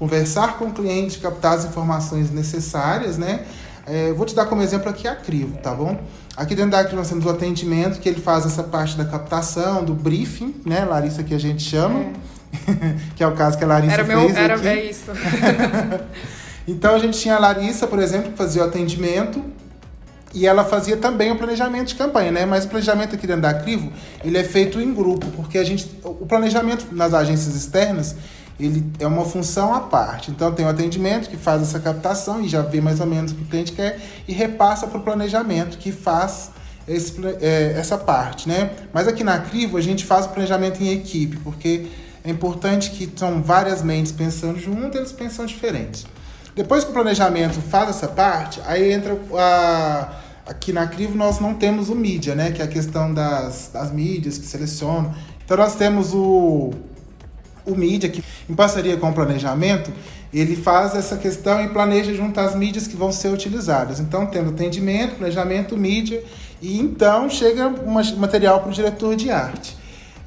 conversar 0.00 0.56
com 0.56 0.64
o 0.64 0.72
cliente, 0.72 1.18
captar 1.18 1.58
as 1.58 1.66
informações 1.66 2.30
necessárias, 2.30 3.18
né? 3.18 3.44
É, 3.86 4.12
vou 4.12 4.24
te 4.24 4.34
dar 4.34 4.46
como 4.46 4.62
exemplo 4.62 4.88
aqui 4.88 5.06
a 5.06 5.14
Crivo, 5.14 5.58
tá 5.58 5.74
bom? 5.74 6.00
Aqui 6.36 6.54
dentro 6.54 6.70
da 6.70 6.82
Crivo 6.82 6.96
nós 6.96 7.08
temos 7.08 7.26
o 7.26 7.28
atendimento, 7.28 8.00
que 8.00 8.08
ele 8.08 8.20
faz 8.20 8.46
essa 8.46 8.62
parte 8.62 8.96
da 8.96 9.04
captação, 9.04 9.84
do 9.84 9.92
briefing, 9.92 10.56
né, 10.64 10.84
Larissa, 10.84 11.22
que 11.22 11.34
a 11.34 11.38
gente 11.38 11.62
chama, 11.62 12.00
é. 12.00 12.96
que 13.14 13.22
é 13.22 13.26
o 13.26 13.32
caso 13.32 13.58
que 13.58 13.64
a 13.64 13.66
Larissa 13.66 13.94
era 13.94 14.04
fez 14.04 14.18
meu, 14.18 14.36
era, 14.36 14.54
aqui. 14.54 14.68
É 14.68 14.84
isso. 14.90 15.10
Então 16.68 16.94
a 16.94 16.98
gente 16.98 17.18
tinha 17.18 17.34
a 17.34 17.38
Larissa, 17.38 17.86
por 17.86 17.98
exemplo, 17.98 18.30
que 18.30 18.38
fazia 18.38 18.62
o 18.62 18.64
atendimento 18.64 19.42
e 20.32 20.46
ela 20.46 20.64
fazia 20.64 20.96
também 20.96 21.32
o 21.32 21.36
planejamento 21.36 21.88
de 21.88 21.94
campanha, 21.96 22.30
né? 22.30 22.46
Mas 22.46 22.64
o 22.64 22.68
planejamento 22.68 23.16
aqui 23.16 23.26
dentro 23.26 23.42
da 23.42 23.54
Crivo, 23.54 23.92
ele 24.24 24.38
é 24.38 24.44
feito 24.44 24.80
em 24.80 24.94
grupo, 24.94 25.26
porque 25.30 25.58
a 25.58 25.64
gente 25.64 25.90
o 26.04 26.26
planejamento 26.26 26.86
nas 26.92 27.12
agências 27.12 27.56
externas, 27.56 28.14
ele 28.60 28.92
é 28.98 29.06
uma 29.06 29.24
função 29.24 29.74
à 29.74 29.80
parte. 29.80 30.30
Então 30.30 30.52
tem 30.52 30.66
o 30.66 30.68
atendimento 30.68 31.28
que 31.28 31.36
faz 31.36 31.62
essa 31.62 31.80
captação 31.80 32.40
e 32.40 32.48
já 32.48 32.62
vê 32.62 32.80
mais 32.80 33.00
ou 33.00 33.06
menos 33.06 33.32
o 33.32 33.34
que 33.34 33.42
o 33.42 33.46
cliente 33.46 33.72
quer 33.72 33.98
e 34.28 34.32
repassa 34.32 34.86
para 34.86 34.98
o 34.98 35.02
planejamento 35.02 35.78
que 35.78 35.90
faz 35.90 36.50
esse, 36.86 37.14
é, 37.40 37.74
essa 37.76 37.96
parte, 37.96 38.48
né? 38.48 38.70
Mas 38.92 39.06
aqui 39.06 39.22
na 39.22 39.38
Crivo 39.38 39.76
a 39.76 39.80
gente 39.80 40.04
faz 40.04 40.26
o 40.26 40.30
planejamento 40.30 40.82
em 40.82 40.92
equipe, 40.92 41.36
porque 41.38 41.86
é 42.24 42.30
importante 42.30 42.90
que 42.90 43.10
são 43.16 43.42
várias 43.42 43.82
mentes 43.82 44.12
pensando 44.12 44.58
junto, 44.58 44.96
eles 44.98 45.12
pensam 45.12 45.46
diferentes. 45.46 46.06
Depois 46.54 46.84
que 46.84 46.90
o 46.90 46.92
planejamento 46.92 47.60
faz 47.60 47.90
essa 47.90 48.08
parte, 48.08 48.60
aí 48.66 48.92
entra 48.92 49.18
a. 49.34 50.16
Aqui 50.46 50.72
na 50.72 50.84
Crivo 50.88 51.16
nós 51.16 51.38
não 51.38 51.54
temos 51.54 51.90
o 51.90 51.94
mídia, 51.94 52.34
né? 52.34 52.50
Que 52.50 52.60
é 52.60 52.64
a 52.64 52.68
questão 52.68 53.14
das, 53.14 53.70
das 53.72 53.92
mídias 53.92 54.36
que 54.36 54.44
selecionam. 54.44 55.14
Então 55.44 55.56
nós 55.56 55.76
temos 55.76 56.12
o, 56.12 56.72
o 57.64 57.74
mídia, 57.74 58.08
que 58.08 58.22
em 58.48 58.54
parceria 58.54 58.96
com 58.96 59.10
o 59.10 59.12
planejamento, 59.12 59.92
ele 60.32 60.56
faz 60.56 60.94
essa 60.94 61.16
questão 61.16 61.64
e 61.64 61.68
planeja 61.68 62.14
junto 62.14 62.38
às 62.38 62.54
mídias 62.54 62.86
que 62.86 62.96
vão 62.96 63.10
ser 63.10 63.28
utilizadas. 63.28 64.00
Então, 64.00 64.26
tendo 64.26 64.50
atendimento, 64.50 65.16
planejamento, 65.16 65.76
mídia, 65.76 66.22
e 66.62 66.78
então 66.78 67.28
chega 67.28 67.68
um 67.68 68.18
material 68.18 68.60
para 68.60 68.70
o 68.70 68.72
diretor 68.72 69.16
de 69.16 69.30
arte, 69.30 69.76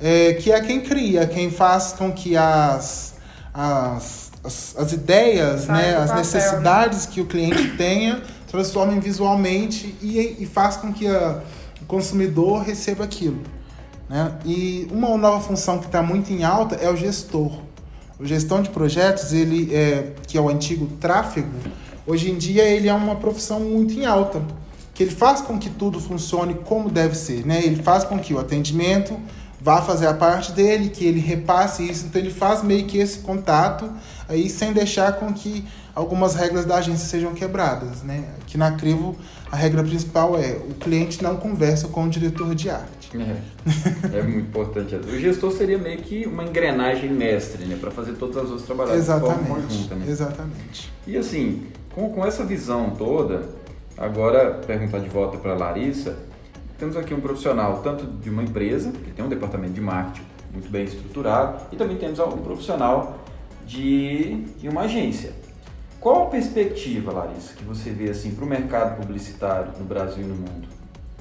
é, 0.01 0.33
que 0.33 0.51
é 0.51 0.59
quem 0.59 0.81
cria, 0.81 1.25
quem 1.25 1.49
faz 1.49 1.93
com 1.93 2.11
que 2.11 2.35
as 2.35 3.13
as, 3.53 4.31
as, 4.43 4.75
as 4.77 4.91
ideias, 4.93 5.67
né, 5.67 5.95
as 5.95 6.09
papel, 6.09 6.15
necessidades 6.15 7.05
né? 7.05 7.11
que 7.13 7.21
o 7.21 7.25
cliente 7.25 7.77
tenha, 7.77 8.21
transformem 8.47 8.99
visualmente 8.99 9.95
e, 10.01 10.37
e 10.39 10.45
faz 10.45 10.75
com 10.75 10.91
que 10.91 11.07
a, 11.07 11.39
o 11.81 11.85
consumidor 11.85 12.63
receba 12.63 13.03
aquilo. 13.03 13.41
Né? 14.13 14.31
E 14.45 14.87
uma 14.91 15.17
nova 15.17 15.39
função 15.39 15.79
que 15.79 15.87
está 15.87 16.03
muito 16.03 16.31
em 16.31 16.43
alta 16.43 16.75
é 16.75 16.87
o 16.87 16.95
gestor. 16.95 17.51
O 18.19 18.25
gestão 18.27 18.61
de 18.61 18.69
projetos, 18.69 19.33
ele 19.33 19.73
é, 19.73 20.13
que 20.27 20.37
é 20.37 20.41
o 20.41 20.49
antigo 20.49 20.85
tráfego, 21.01 21.49
hoje 22.05 22.29
em 22.29 22.37
dia 22.37 22.63
ele 22.63 22.87
é 22.87 22.93
uma 22.93 23.15
profissão 23.15 23.59
muito 23.59 23.95
em 23.95 24.05
alta, 24.05 24.39
que 24.93 25.01
ele 25.01 25.11
faz 25.11 25.41
com 25.41 25.57
que 25.57 25.67
tudo 25.67 25.99
funcione 25.99 26.53
como 26.53 26.91
deve 26.91 27.15
ser, 27.15 27.43
né? 27.43 27.65
Ele 27.65 27.81
faz 27.81 28.03
com 28.03 28.19
que 28.19 28.35
o 28.35 28.39
atendimento 28.39 29.19
vá 29.59 29.81
fazer 29.81 30.05
a 30.05 30.13
parte 30.13 30.51
dele, 30.51 30.89
que 30.89 31.03
ele 31.03 31.19
repasse 31.19 31.89
isso, 31.89 32.05
então 32.05 32.21
ele 32.21 32.29
faz 32.29 32.61
meio 32.61 32.85
que 32.85 32.99
esse 32.99 33.17
contato 33.17 33.89
aí 34.29 34.47
sem 34.47 34.73
deixar 34.73 35.13
com 35.13 35.33
que 35.33 35.65
algumas 35.95 36.35
regras 36.35 36.65
da 36.65 36.75
agência 36.75 37.07
sejam 37.07 37.33
quebradas, 37.33 38.03
né? 38.03 38.25
Aqui 38.41 38.59
na 38.59 38.73
Crivo 38.73 39.15
a 39.53 39.55
regra 39.55 39.83
principal 39.83 40.35
é 40.35 40.53
o 40.53 40.73
cliente 40.73 41.21
não 41.21 41.37
conversa 41.37 41.87
com 41.87 42.05
o 42.05 42.09
diretor 42.09 42.55
de 42.55 42.71
arte. 42.71 43.11
É, 43.15 44.17
é 44.17 44.23
muito 44.23 44.47
importante. 44.47 44.95
O 44.95 45.19
gestor 45.19 45.51
seria 45.51 45.77
meio 45.77 45.99
que 45.99 46.25
uma 46.25 46.43
engrenagem 46.43 47.11
mestre, 47.11 47.63
né, 47.65 47.77
para 47.79 47.91
fazer 47.91 48.13
todas 48.13 48.37
as 48.37 48.45
outras 48.45 48.63
trabalhar 48.63 48.95
Exatamente. 48.95 49.41
de 49.41 49.47
forma 49.47 49.61
conjunta, 49.61 49.95
né? 49.95 50.05
Exatamente. 50.09 50.91
E 51.05 51.15
assim, 51.15 51.67
com, 51.93 52.09
com 52.09 52.25
essa 52.25 52.43
visão 52.43 52.95
toda, 52.97 53.47
agora 53.95 54.59
perguntar 54.65 54.97
de 54.97 55.09
volta 55.09 55.37
para 55.37 55.53
Larissa, 55.53 56.17
temos 56.79 56.97
aqui 56.97 57.13
um 57.13 57.21
profissional 57.21 57.79
tanto 57.83 58.07
de 58.07 58.31
uma 58.31 58.41
empresa, 58.41 58.91
que 58.91 59.11
tem 59.11 59.23
um 59.23 59.29
departamento 59.29 59.73
de 59.73 59.81
marketing 59.81 60.25
muito 60.51 60.71
bem 60.71 60.85
estruturado, 60.85 61.61
e 61.71 61.75
também 61.75 61.97
temos 61.97 62.17
um 62.17 62.37
profissional 62.37 63.19
de, 63.67 64.33
de 64.59 64.67
uma 64.67 64.81
agência. 64.81 65.31
Qual 66.03 66.23
a 66.23 66.25
perspectiva, 66.25 67.13
Larissa, 67.13 67.53
que 67.55 67.63
você 67.63 67.89
vê 67.89 68.09
assim 68.09 68.31
para 68.31 68.43
o 68.43 68.47
mercado 68.47 68.97
publicitário 68.97 69.71
no 69.79 69.85
Brasil 69.85 70.21
e 70.21 70.27
no 70.27 70.35
mundo? 70.35 70.67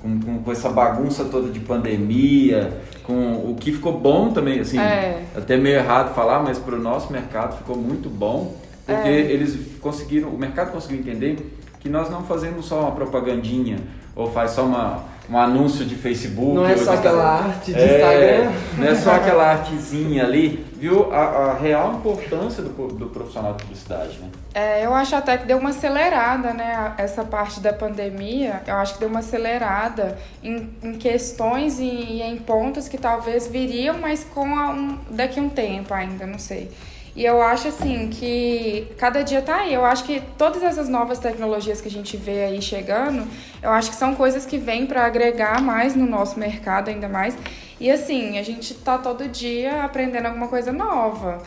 Com, 0.02 0.42
com, 0.42 0.50
essa 0.50 0.68
bagunça 0.68 1.24
toda 1.26 1.48
de 1.50 1.60
pandemia, 1.60 2.80
com 3.04 3.48
o 3.48 3.54
que 3.54 3.70
ficou 3.70 3.96
bom 3.96 4.32
também, 4.32 4.58
assim, 4.58 4.80
é. 4.80 5.22
até 5.36 5.56
meio 5.56 5.76
errado 5.76 6.12
falar, 6.16 6.42
mas 6.42 6.58
para 6.58 6.74
o 6.74 6.80
nosso 6.80 7.12
mercado 7.12 7.58
ficou 7.58 7.76
muito 7.76 8.10
bom, 8.10 8.56
porque 8.84 9.08
é. 9.08 9.20
eles 9.20 9.56
conseguiram, 9.80 10.30
o 10.30 10.36
mercado 10.36 10.72
conseguiu 10.72 10.98
entender 10.98 11.56
que 11.78 11.88
nós 11.88 12.10
não 12.10 12.24
fazemos 12.24 12.66
só 12.66 12.80
uma 12.80 12.90
propagandinha 12.90 13.76
ou 14.16 14.32
faz 14.32 14.50
só 14.50 14.64
uma 14.64 15.04
um 15.30 15.38
anúncio 15.38 15.84
de 15.84 15.94
Facebook. 15.94 16.54
Não 16.54 16.66
é 16.66 16.76
só 16.76 16.94
aquela 16.94 17.24
arte 17.24 17.72
de 17.72 17.78
é, 17.78 17.84
Instagram. 17.84 18.52
Não 18.78 18.86
é 18.86 18.94
só 18.94 19.12
aquela 19.12 19.50
artezinha 19.50 20.24
ali. 20.24 20.64
Viu 20.76 21.12
a, 21.12 21.20
a 21.20 21.54
real 21.54 21.94
importância 21.94 22.62
do, 22.62 22.88
do, 22.88 23.06
profissional 23.06 23.54
de 23.54 23.62
publicidade, 23.62 24.18
né? 24.18 24.28
É, 24.52 24.84
eu 24.84 24.92
acho 24.92 25.14
até 25.14 25.38
que 25.38 25.46
deu 25.46 25.58
uma 25.58 25.70
acelerada, 25.70 26.52
né? 26.52 26.94
Essa 26.98 27.22
parte 27.24 27.60
da 27.60 27.72
pandemia, 27.72 28.62
eu 28.66 28.74
acho 28.74 28.94
que 28.94 29.00
deu 29.00 29.08
uma 29.08 29.20
acelerada 29.20 30.18
em, 30.42 30.70
em 30.82 30.94
questões 30.94 31.78
e, 31.78 31.84
e, 31.84 32.22
em 32.22 32.36
pontos 32.36 32.88
que 32.88 32.98
talvez 32.98 33.46
viriam, 33.46 33.98
mas 33.98 34.24
com 34.24 34.56
a, 34.56 34.70
um, 34.70 34.98
daqui 35.08 35.38
a 35.38 35.42
um 35.42 35.48
tempo 35.48 35.94
ainda, 35.94 36.26
não 36.26 36.38
sei. 36.38 36.68
E 37.14 37.24
eu 37.24 37.42
acho 37.42 37.68
assim 37.68 38.08
que 38.08 38.88
cada 38.96 39.22
dia 39.22 39.42
tá 39.42 39.56
aí. 39.56 39.74
Eu 39.74 39.84
acho 39.84 40.04
que 40.04 40.22
todas 40.38 40.62
essas 40.62 40.88
novas 40.88 41.18
tecnologias 41.18 41.80
que 41.80 41.88
a 41.88 41.90
gente 41.90 42.16
vê 42.16 42.44
aí 42.44 42.62
chegando, 42.62 43.26
eu 43.62 43.70
acho 43.70 43.90
que 43.90 43.96
são 43.96 44.14
coisas 44.14 44.46
que 44.46 44.56
vêm 44.56 44.86
para 44.86 45.04
agregar 45.04 45.60
mais 45.60 45.94
no 45.94 46.06
nosso 46.06 46.38
mercado 46.38 46.88
ainda 46.88 47.08
mais. 47.08 47.36
E 47.78 47.90
assim, 47.90 48.38
a 48.38 48.42
gente 48.42 48.74
tá 48.74 48.96
todo 48.96 49.28
dia 49.28 49.82
aprendendo 49.82 50.26
alguma 50.26 50.48
coisa 50.48 50.72
nova. 50.72 51.42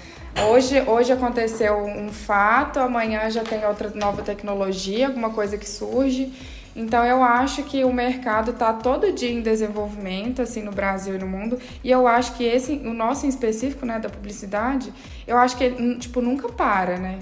Hoje, 0.50 0.82
hoje 0.82 1.14
aconteceu 1.14 1.78
um 1.78 2.10
fato, 2.10 2.80
amanhã 2.80 3.30
já 3.30 3.42
tem 3.42 3.66
outra 3.66 3.90
nova 3.96 4.22
tecnologia, 4.22 5.08
alguma 5.08 5.30
coisa 5.30 5.58
que 5.58 5.68
surge. 5.68 6.32
Então 6.75 7.05
eu 7.05 7.24
acho 7.24 7.63
que 7.63 7.86
o 7.86 7.94
mercado 7.94 8.51
está 8.51 8.74
todo 8.74 9.12
dia 9.13 9.32
em 9.32 9.41
desenvolvimento, 9.41 10.41
assim, 10.41 10.62
no 10.62 10.72
Brasil 10.72 11.15
e 11.15 11.17
no 11.17 11.27
mundo. 11.27 11.58
E 11.84 11.89
eu 11.89 12.08
acho 12.08 12.34
que 12.34 12.44
esse, 12.44 12.74
o 12.86 12.94
nosso 12.94 13.25
em 13.25 13.29
específico, 13.29 13.86
né, 13.86 13.98
da 13.98 14.10
publicidade, 14.10 14.91
eu 15.25 15.38
acho 15.38 15.55
que 15.55 15.63
ele, 15.63 15.98
tipo, 15.98 16.20
nunca 16.22 16.50
para, 16.50 16.98
né? 16.98 17.20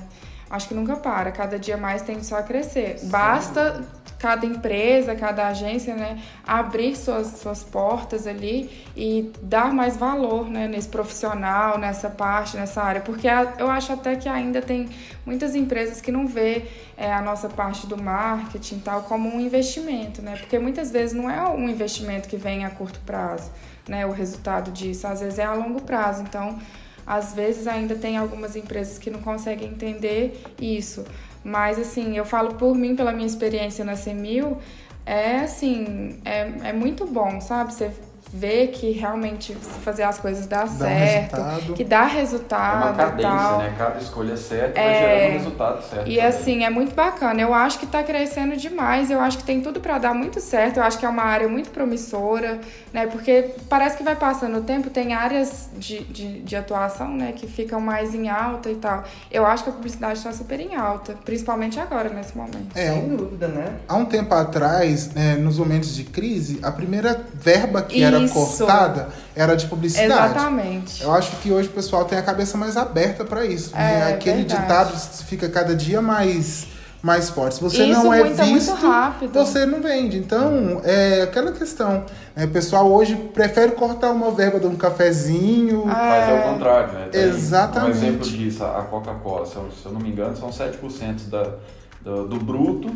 Acho 0.49 0.67
que 0.67 0.73
nunca 0.73 0.95
para. 0.95 1.31
Cada 1.31 1.59
dia 1.59 1.77
mais 1.77 2.01
tem 2.01 2.21
só 2.23 2.37
a 2.37 2.43
crescer. 2.43 2.97
Sim. 2.99 3.09
Basta 3.09 3.83
cada 4.23 4.45
empresa, 4.45 5.13
cada 5.15 5.49
agência, 5.49 5.97
né, 5.97 6.17
abrir 6.47 6.95
suas, 6.95 7.27
suas 7.39 7.61
portas 7.61 8.25
ali 8.25 8.71
e 8.95 9.29
dar 9.41 9.73
mais 9.73 9.97
valor, 9.97 10.49
né, 10.49 10.65
nesse 10.65 10.87
profissional, 10.87 11.77
nessa 11.77 12.09
parte, 12.09 12.55
nessa 12.55 12.81
área, 12.81 13.01
porque 13.01 13.27
eu 13.57 13.69
acho 13.69 13.91
até 13.91 14.15
que 14.15 14.29
ainda 14.29 14.61
tem 14.61 14.87
muitas 15.25 15.55
empresas 15.55 15.99
que 15.99 16.09
não 16.09 16.25
vê 16.25 16.67
é, 16.95 17.11
a 17.11 17.21
nossa 17.21 17.49
parte 17.49 17.85
do 17.85 18.01
marketing 18.01 18.79
tal 18.79 19.01
como 19.01 19.27
um 19.27 19.41
investimento, 19.41 20.21
né, 20.21 20.37
porque 20.37 20.57
muitas 20.57 20.89
vezes 20.89 21.13
não 21.13 21.29
é 21.29 21.45
um 21.49 21.67
investimento 21.67 22.29
que 22.29 22.37
vem 22.37 22.63
a 22.63 22.69
curto 22.69 23.01
prazo, 23.05 23.51
né, 23.89 24.05
o 24.05 24.11
resultado 24.11 24.71
disso, 24.71 25.05
às 25.05 25.19
vezes 25.19 25.37
é 25.37 25.43
a 25.43 25.53
longo 25.53 25.81
prazo, 25.81 26.21
então 26.23 26.57
às 27.05 27.33
vezes 27.33 27.67
ainda 27.67 27.95
tem 27.95 28.17
algumas 28.17 28.55
empresas 28.55 28.97
que 28.97 29.09
não 29.09 29.21
conseguem 29.21 29.69
entender 29.69 30.41
isso. 30.59 31.03
Mas, 31.43 31.77
assim, 31.77 32.17
eu 32.17 32.25
falo 32.25 32.55
por 32.55 32.73
mim, 32.75 32.95
pela 32.95 33.11
minha 33.11 33.27
experiência 33.27 33.83
na 33.83 33.95
CEMIL, 33.95 34.57
é 35.05 35.41
assim, 35.41 36.19
é, 36.23 36.69
é 36.69 36.73
muito 36.73 37.05
bom, 37.05 37.41
sabe? 37.41 37.73
Você 37.73 37.91
ver 38.33 38.69
que 38.69 38.89
realmente 38.91 39.53
se 39.53 39.79
fazer 39.81 40.01
as 40.01 40.17
coisas 40.17 40.47
dá, 40.47 40.63
dá 40.63 40.67
certo, 40.67 41.37
um 41.69 41.73
que 41.75 41.83
dá 41.83 42.03
resultado. 42.05 42.81
É 42.81 42.85
uma 42.85 42.93
cadência, 42.93 43.29
tal. 43.29 43.57
né? 43.59 43.75
Cada 43.77 43.99
escolha 43.99 44.35
certa 44.35 44.79
é... 44.79 44.83
vai 44.83 44.99
gerando 44.99 45.29
um 45.29 45.37
resultado 45.37 45.83
certo. 45.83 46.09
E 46.09 46.15
também. 46.15 46.25
assim, 46.25 46.63
é 46.63 46.69
muito 46.71 46.95
bacana. 46.95 47.39
Eu 47.39 47.53
acho 47.53 47.77
que 47.77 47.85
está 47.85 48.01
crescendo 48.01 48.57
demais, 48.57 49.11
eu 49.11 49.19
acho 49.19 49.37
que 49.37 49.43
tem 49.43 49.61
tudo 49.61 49.79
para 49.79 49.99
dar 49.99 50.15
muito 50.15 50.41
certo, 50.41 50.77
eu 50.77 50.83
acho 50.83 50.97
que 50.97 51.05
é 51.05 51.09
uma 51.09 51.21
área 51.21 51.47
muito 51.47 51.69
promissora, 51.69 52.59
né? 52.91 53.05
Porque 53.05 53.51
parece 53.69 53.97
que 53.97 54.03
vai 54.03 54.15
passando 54.15 54.57
o 54.57 54.61
tempo, 54.61 54.89
tem 54.89 55.13
áreas 55.13 55.69
de, 55.77 56.03
de, 56.05 56.41
de 56.41 56.55
atuação, 56.55 57.15
né, 57.15 57.33
que 57.33 57.45
ficam 57.45 57.79
mais 57.79 58.15
em 58.15 58.29
alta 58.29 58.71
e 58.71 58.75
tal. 58.75 59.03
Eu 59.29 59.45
acho 59.45 59.63
que 59.63 59.69
a 59.69 59.73
publicidade 59.73 60.17
está 60.17 60.31
super 60.31 60.59
em 60.59 60.75
alta, 60.75 61.15
principalmente 61.23 61.79
agora, 61.79 62.09
nesse 62.09 62.35
momento. 62.35 62.75
É, 62.75 62.93
Sem 62.93 63.15
dúvida, 63.15 63.47
né? 63.47 63.75
Há 63.87 63.95
um 63.95 64.05
tempo 64.05 64.33
atrás, 64.33 65.13
né, 65.13 65.35
nos 65.35 65.59
momentos 65.59 65.93
de 65.95 66.03
crise, 66.03 66.59
a 66.63 66.71
primeira 66.71 67.23
verba 67.35 67.83
que 67.83 68.01
era 68.01 68.22
isso. 68.25 68.33
cortada 68.33 69.09
era 69.35 69.55
de 69.55 69.67
publicidade. 69.67 70.31
Exatamente. 70.31 71.03
Eu 71.03 71.11
acho 71.13 71.35
que 71.37 71.51
hoje 71.51 71.67
o 71.69 71.71
pessoal 71.71 72.05
tem 72.05 72.17
a 72.17 72.21
cabeça 72.21 72.57
mais 72.57 72.77
aberta 72.77 73.23
para 73.23 73.45
isso. 73.45 73.75
Né? 73.75 74.11
É, 74.11 74.13
Aquele 74.13 74.43
verdade. 74.43 74.61
ditado 74.61 75.25
fica 75.25 75.49
cada 75.49 75.75
dia 75.75 76.01
mais 76.01 76.67
mais 77.03 77.29
forte. 77.29 77.55
Se 77.55 77.61
você 77.61 77.83
Isso 77.83 78.01
não 78.01 78.13
é 78.13 78.23
muito, 78.23 78.43
visto, 78.45 78.77
muito 78.77 79.33
você 79.33 79.65
não 79.65 79.81
vende. 79.81 80.17
Então, 80.17 80.79
é 80.85 81.23
aquela 81.23 81.51
questão. 81.51 82.05
Né? 82.33 82.45
O 82.45 82.47
pessoal 82.47 82.89
hoje 82.89 83.17
prefere 83.33 83.73
cortar 83.73 84.11
uma 84.11 84.31
verba 84.31 84.57
de 84.57 84.67
um 84.67 84.75
cafezinho. 84.77 85.83
Ah, 85.85 85.93
Mas 85.93 86.29
é 86.29 86.39
o 86.39 86.53
contrário, 86.53 86.93
né? 86.93 87.09
Tem 87.11 87.23
Exatamente. 87.23 87.89
Um 87.89 87.91
exemplo 87.91 88.29
disso, 88.29 88.63
a 88.63 88.83
Coca-Cola, 88.83 89.45
se, 89.45 89.55
eu 89.55 89.91
não 89.91 89.99
me 89.99 90.11
engano, 90.11 90.33
são 90.37 90.49
7% 90.49 91.27
da, 91.29 91.55
do, 92.01 92.25
do 92.29 92.37
bruto 92.37 92.89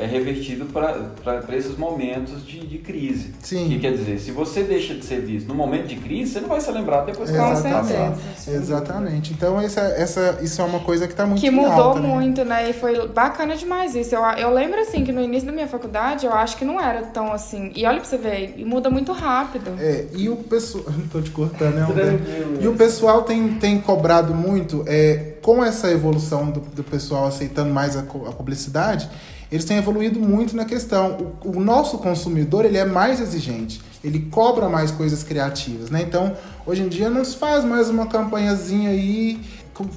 é 0.00 0.06
revertido 0.06 0.66
para 0.66 1.56
esses 1.56 1.76
momentos 1.76 2.46
de, 2.46 2.60
de 2.60 2.78
crise. 2.78 3.34
Sim. 3.40 3.68
Que 3.68 3.78
quer 3.78 3.92
dizer, 3.92 4.18
se 4.18 4.30
você 4.30 4.62
deixa 4.62 4.94
de 4.94 5.04
ser 5.04 5.20
visto 5.20 5.48
no 5.48 5.54
momento 5.54 5.86
de 5.86 5.96
crise, 5.96 6.32
você 6.32 6.40
não 6.40 6.48
vai 6.48 6.60
se 6.60 6.70
lembrar 6.70 7.04
depois 7.04 7.30
que 7.30 7.36
Com 7.36 7.54
certeza. 7.56 8.16
Exatamente. 8.48 9.32
Então 9.32 9.60
essa, 9.60 9.80
essa, 9.80 10.38
isso 10.42 10.60
é 10.60 10.64
uma 10.64 10.80
coisa 10.80 11.06
que 11.06 11.12
está 11.12 11.26
muito 11.26 11.40
Que 11.40 11.50
mudou 11.50 11.72
alta, 11.72 12.00
né? 12.00 12.08
muito, 12.08 12.44
né? 12.44 12.62
né? 12.62 12.70
E 12.70 12.72
foi 12.72 13.08
bacana 13.08 13.54
demais 13.56 13.94
isso. 13.94 14.14
Eu, 14.14 14.22
eu 14.22 14.52
lembro 14.52 14.80
assim 14.80 15.04
que 15.04 15.12
no 15.12 15.20
início 15.20 15.46
da 15.46 15.52
minha 15.52 15.68
faculdade 15.68 16.24
eu 16.24 16.32
acho 16.32 16.56
que 16.56 16.64
não 16.64 16.80
era 16.80 17.02
tão 17.02 17.32
assim. 17.32 17.70
E 17.74 17.84
olha 17.84 18.00
pra 18.00 18.08
você 18.08 18.16
ver, 18.16 18.54
e 18.56 18.64
muda 18.64 18.88
muito 18.88 19.12
rápido. 19.12 19.72
É, 19.78 20.06
e 20.14 20.28
o 20.28 20.36
pessoal. 20.36 20.84
Não 20.88 21.06
tô 21.08 21.20
te 21.20 21.30
cortando, 21.30 21.74
né? 21.74 22.18
E 22.60 22.66
o 22.66 22.74
pessoal 22.74 23.22
tem, 23.22 23.54
tem 23.54 23.80
cobrado 23.80 24.34
muito, 24.34 24.84
é, 24.86 25.34
com 25.42 25.62
essa 25.62 25.90
evolução 25.90 26.50
do, 26.50 26.60
do 26.60 26.82
pessoal 26.82 27.26
aceitando 27.26 27.72
mais 27.72 27.96
a, 27.96 28.00
a 28.00 28.32
publicidade 28.32 29.08
eles 29.50 29.64
têm 29.64 29.78
evoluído 29.78 30.20
muito 30.20 30.54
na 30.54 30.64
questão. 30.64 31.34
O, 31.44 31.56
o, 31.56 31.60
nosso 31.60 31.98
consumidor 31.98 32.64
ele 32.64 32.78
é 32.78 32.84
mais 32.84 33.20
exigente, 33.20 33.80
ele 34.02 34.28
cobra 34.30 34.68
mais 34.68 34.90
coisas 34.90 35.22
criativas, 35.22 35.90
né? 35.90 36.02
Então, 36.02 36.36
hoje 36.66 36.82
em 36.82 36.88
dia 36.88 37.10
não 37.10 37.24
se 37.24 37.36
faz 37.36 37.64
mais 37.64 37.88
uma 37.90 38.06
campanhazinha 38.06 38.90
aí 38.90 39.40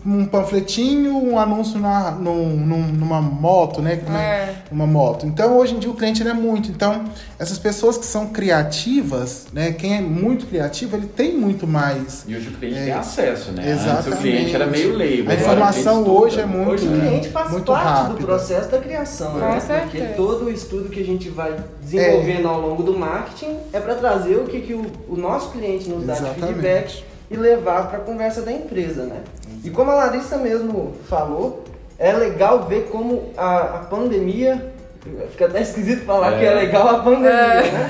um 0.05 0.25
panfletinho, 0.25 1.15
um 1.15 1.37
anúncio 1.37 1.79
na, 1.79 2.11
num, 2.11 2.55
numa 2.55 3.21
moto, 3.21 3.81
né? 3.81 3.93
É. 3.93 4.55
Uma 4.71 4.87
moto. 4.87 5.25
Então, 5.25 5.57
hoje 5.57 5.75
em 5.75 5.79
dia, 5.79 5.89
o 5.89 5.93
cliente 5.93 6.27
é 6.27 6.33
muito. 6.33 6.69
Então, 6.69 7.05
essas 7.37 7.57
pessoas 7.57 7.97
que 7.97 8.05
são 8.05 8.27
criativas, 8.27 9.47
né? 9.53 9.71
Quem 9.71 9.97
é 9.97 10.01
muito 10.01 10.45
criativo, 10.45 10.95
ele 10.95 11.07
tem 11.07 11.37
muito 11.37 11.67
mais. 11.67 12.23
E 12.27 12.35
hoje 12.35 12.49
o 12.49 12.51
cliente 12.51 12.77
é, 12.77 12.83
tem 12.85 12.93
acesso, 12.93 13.51
né? 13.51 13.69
Exatamente. 13.69 14.07
Antes 14.07 14.13
o 14.13 14.21
cliente 14.21 14.55
era 14.55 14.65
meio 14.67 14.95
leigo. 14.95 15.31
A 15.31 15.35
informação 15.35 16.07
hoje 16.07 16.39
é 16.39 16.45
muito 16.45 16.71
Hoje 16.71 16.87
o 16.87 16.91
cliente 16.91 17.29
faz 17.29 17.51
muito 17.51 17.71
parte 17.71 17.87
rápida. 17.87 18.19
do 18.19 18.25
processo 18.25 18.69
da 18.69 18.79
criação, 18.79 19.35
né? 19.35 19.59
Porque 19.83 20.01
todo 20.15 20.45
o 20.45 20.51
estudo 20.51 20.89
que 20.89 21.01
a 21.01 21.05
gente 21.05 21.29
vai 21.29 21.55
desenvolvendo 21.81 22.45
é. 22.45 22.49
ao 22.49 22.61
longo 22.61 22.83
do 22.83 22.97
marketing 22.97 23.57
é 23.71 23.79
para 23.79 23.95
trazer 23.95 24.35
o 24.37 24.45
que, 24.45 24.61
que 24.61 24.73
o, 24.73 24.85
o 25.07 25.15
nosso 25.15 25.51
cliente 25.51 25.89
nos 25.89 26.05
dá 26.05 26.13
Exatamente. 26.13 26.39
de 26.39 26.47
feedback 26.47 27.03
e 27.29 27.37
levar 27.37 27.89
para 27.89 27.97
a 27.97 28.01
conversa 28.01 28.41
da 28.41 28.51
empresa, 28.51 29.03
né? 29.05 29.21
E 29.63 29.69
como 29.69 29.91
a 29.91 29.95
Larissa 29.95 30.37
mesmo 30.37 30.93
falou, 31.07 31.63
é 31.97 32.11
legal 32.11 32.63
ver 32.63 32.89
como 32.91 33.31
a, 33.37 33.57
a 33.57 33.79
pandemia, 33.79 34.73
fica 35.31 35.45
até 35.45 35.61
esquisito 35.61 36.05
falar 36.05 36.33
é. 36.33 36.39
que 36.39 36.45
é 36.45 36.53
legal 36.53 36.87
a 36.89 36.99
pandemia, 36.99 37.31
é. 37.31 37.71
né? 37.71 37.89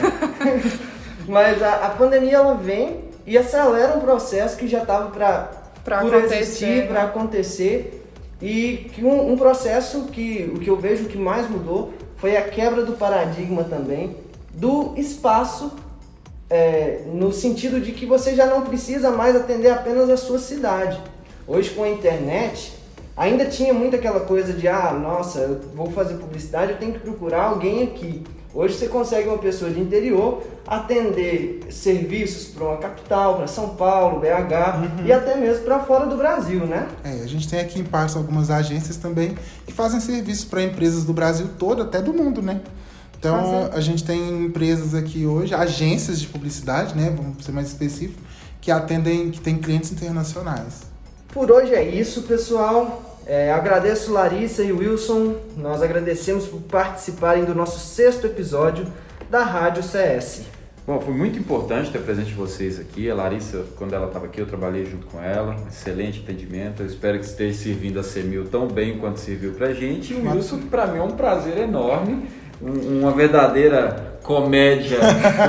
Mas 1.27 1.63
a, 1.63 1.85
a 1.85 1.89
pandemia 1.89 2.35
ela 2.35 2.55
vem 2.55 3.05
e 3.25 3.37
acelera 3.37 3.97
um 3.97 4.01
processo 4.01 4.57
que 4.57 4.67
já 4.67 4.79
estava 4.79 5.09
para 5.09 6.17
existir, 6.17 6.87
para 6.87 7.03
acontecer 7.03 8.05
e 8.41 8.89
que 8.93 9.03
um, 9.03 9.31
um, 9.31 9.37
processo 9.37 10.03
que 10.11 10.51
o 10.53 10.59
que 10.59 10.69
eu 10.69 10.75
vejo 10.75 11.05
que 11.05 11.17
mais 11.17 11.49
mudou 11.49 11.93
foi 12.17 12.35
a 12.35 12.41
quebra 12.41 12.83
do 12.83 12.93
paradigma 12.93 13.63
também 13.63 14.17
do 14.53 14.93
espaço 14.97 15.71
é, 16.49 17.03
no 17.11 17.31
sentido 17.31 17.79
de 17.79 17.93
que 17.93 18.05
você 18.05 18.35
já 18.35 18.45
não 18.45 18.61
precisa 18.61 19.11
mais 19.11 19.35
atender 19.35 19.69
apenas 19.69 20.09
a 20.09 20.17
sua 20.17 20.37
cidade. 20.37 21.01
Hoje 21.47 21.71
com 21.71 21.83
a 21.83 21.89
internet 21.89 22.73
ainda 23.15 23.45
tinha 23.45 23.73
muito 23.73 23.95
aquela 23.95 24.21
coisa 24.21 24.53
de 24.53 24.67
ah 24.67 24.93
nossa 24.93 25.39
eu 25.39 25.61
vou 25.75 25.91
fazer 25.91 26.15
publicidade 26.15 26.71
eu 26.71 26.77
tenho 26.77 26.93
que 26.93 26.99
procurar 26.99 27.43
alguém 27.43 27.83
aqui. 27.83 28.23
Hoje 28.53 28.75
você 28.75 28.87
consegue 28.87 29.27
uma 29.27 29.39
pessoa 29.39 29.71
de 29.71 29.79
interior 29.79 30.43
atender 30.65 31.65
serviços 31.71 32.49
para 32.53 32.63
uma 32.63 32.77
capital, 32.77 33.37
para 33.37 33.47
São 33.47 33.69
Paulo, 33.69 34.19
BH 34.19 34.25
uhum. 35.01 35.05
e 35.05 35.11
até 35.11 35.35
mesmo 35.35 35.65
para 35.65 35.79
fora 35.79 36.05
do 36.05 36.15
Brasil, 36.15 36.65
né? 36.65 36.87
É, 37.03 37.23
a 37.23 37.27
gente 37.27 37.49
tem 37.49 37.59
aqui 37.59 37.79
em 37.79 37.83
Passo 37.83 38.17
algumas 38.17 38.51
agências 38.51 38.95
também 38.97 39.35
que 39.65 39.73
fazem 39.73 39.99
serviços 39.99 40.45
para 40.45 40.61
empresas 40.61 41.03
do 41.03 41.13
Brasil 41.13 41.49
todo, 41.57 41.81
até 41.81 41.99
do 41.99 42.13
mundo, 42.13 42.43
né? 42.43 42.61
Então 43.17 43.69
a 43.73 43.81
gente 43.81 44.03
tem 44.03 44.45
empresas 44.45 44.93
aqui 44.93 45.25
hoje, 45.25 45.55
agências 45.55 46.19
de 46.19 46.27
publicidade, 46.27 46.95
né? 46.95 47.11
Vamos 47.15 47.43
ser 47.43 47.51
mais 47.51 47.67
específico, 47.67 48.21
que 48.61 48.69
atendem, 48.69 49.31
que 49.31 49.41
tem 49.41 49.57
clientes 49.57 49.91
internacionais. 49.91 50.92
Por 51.33 51.51
hoje 51.51 51.73
é 51.73 51.83
isso, 51.83 52.21
pessoal. 52.23 53.17
É, 53.25 53.51
agradeço 53.51 54.13
Larissa 54.13 54.61
e 54.61 54.71
Wilson. 54.71 55.35
Nós 55.57 55.81
agradecemos 55.81 56.45
por 56.45 56.61
participarem 56.61 57.43
do 57.43 57.55
nosso 57.55 57.79
sexto 57.79 58.27
episódio 58.27 58.85
da 59.31 59.43
Rádio 59.43 59.81
CS. 59.81 60.43
Bom, 60.85 61.01
foi 61.01 61.11
muito 61.11 61.39
importante 61.39 61.89
ter 61.89 61.99
presente 62.01 62.27
de 62.27 62.35
vocês 62.35 62.79
aqui. 62.79 63.09
A 63.09 63.15
Larissa, 63.15 63.65
quando 63.77 63.93
ela 63.93 64.05
estava 64.05 64.25
aqui, 64.25 64.41
eu 64.41 64.45
trabalhei 64.45 64.85
junto 64.85 65.07
com 65.07 65.19
ela. 65.19 65.55
Excelente 65.67 66.19
atendimento. 66.19 66.83
Eu 66.83 66.85
espero 66.85 67.17
que 67.17 67.25
esteja 67.25 67.57
servindo 67.57 67.99
a 67.99 68.03
Semil 68.03 68.45
tão 68.45 68.67
bem 68.67 68.99
quanto 68.99 69.19
serviu 69.19 69.53
pra 69.53 69.73
gente. 69.73 70.13
E 70.13 70.17
o 70.17 70.29
Wilson, 70.29 70.59
para 70.69 70.85
mim, 70.85 70.99
é 70.99 71.03
um 71.03 71.15
prazer 71.15 71.57
enorme. 71.57 72.27
Um, 72.61 72.99
uma 72.99 73.11
verdadeira 73.11 74.12
comédia, 74.23 74.99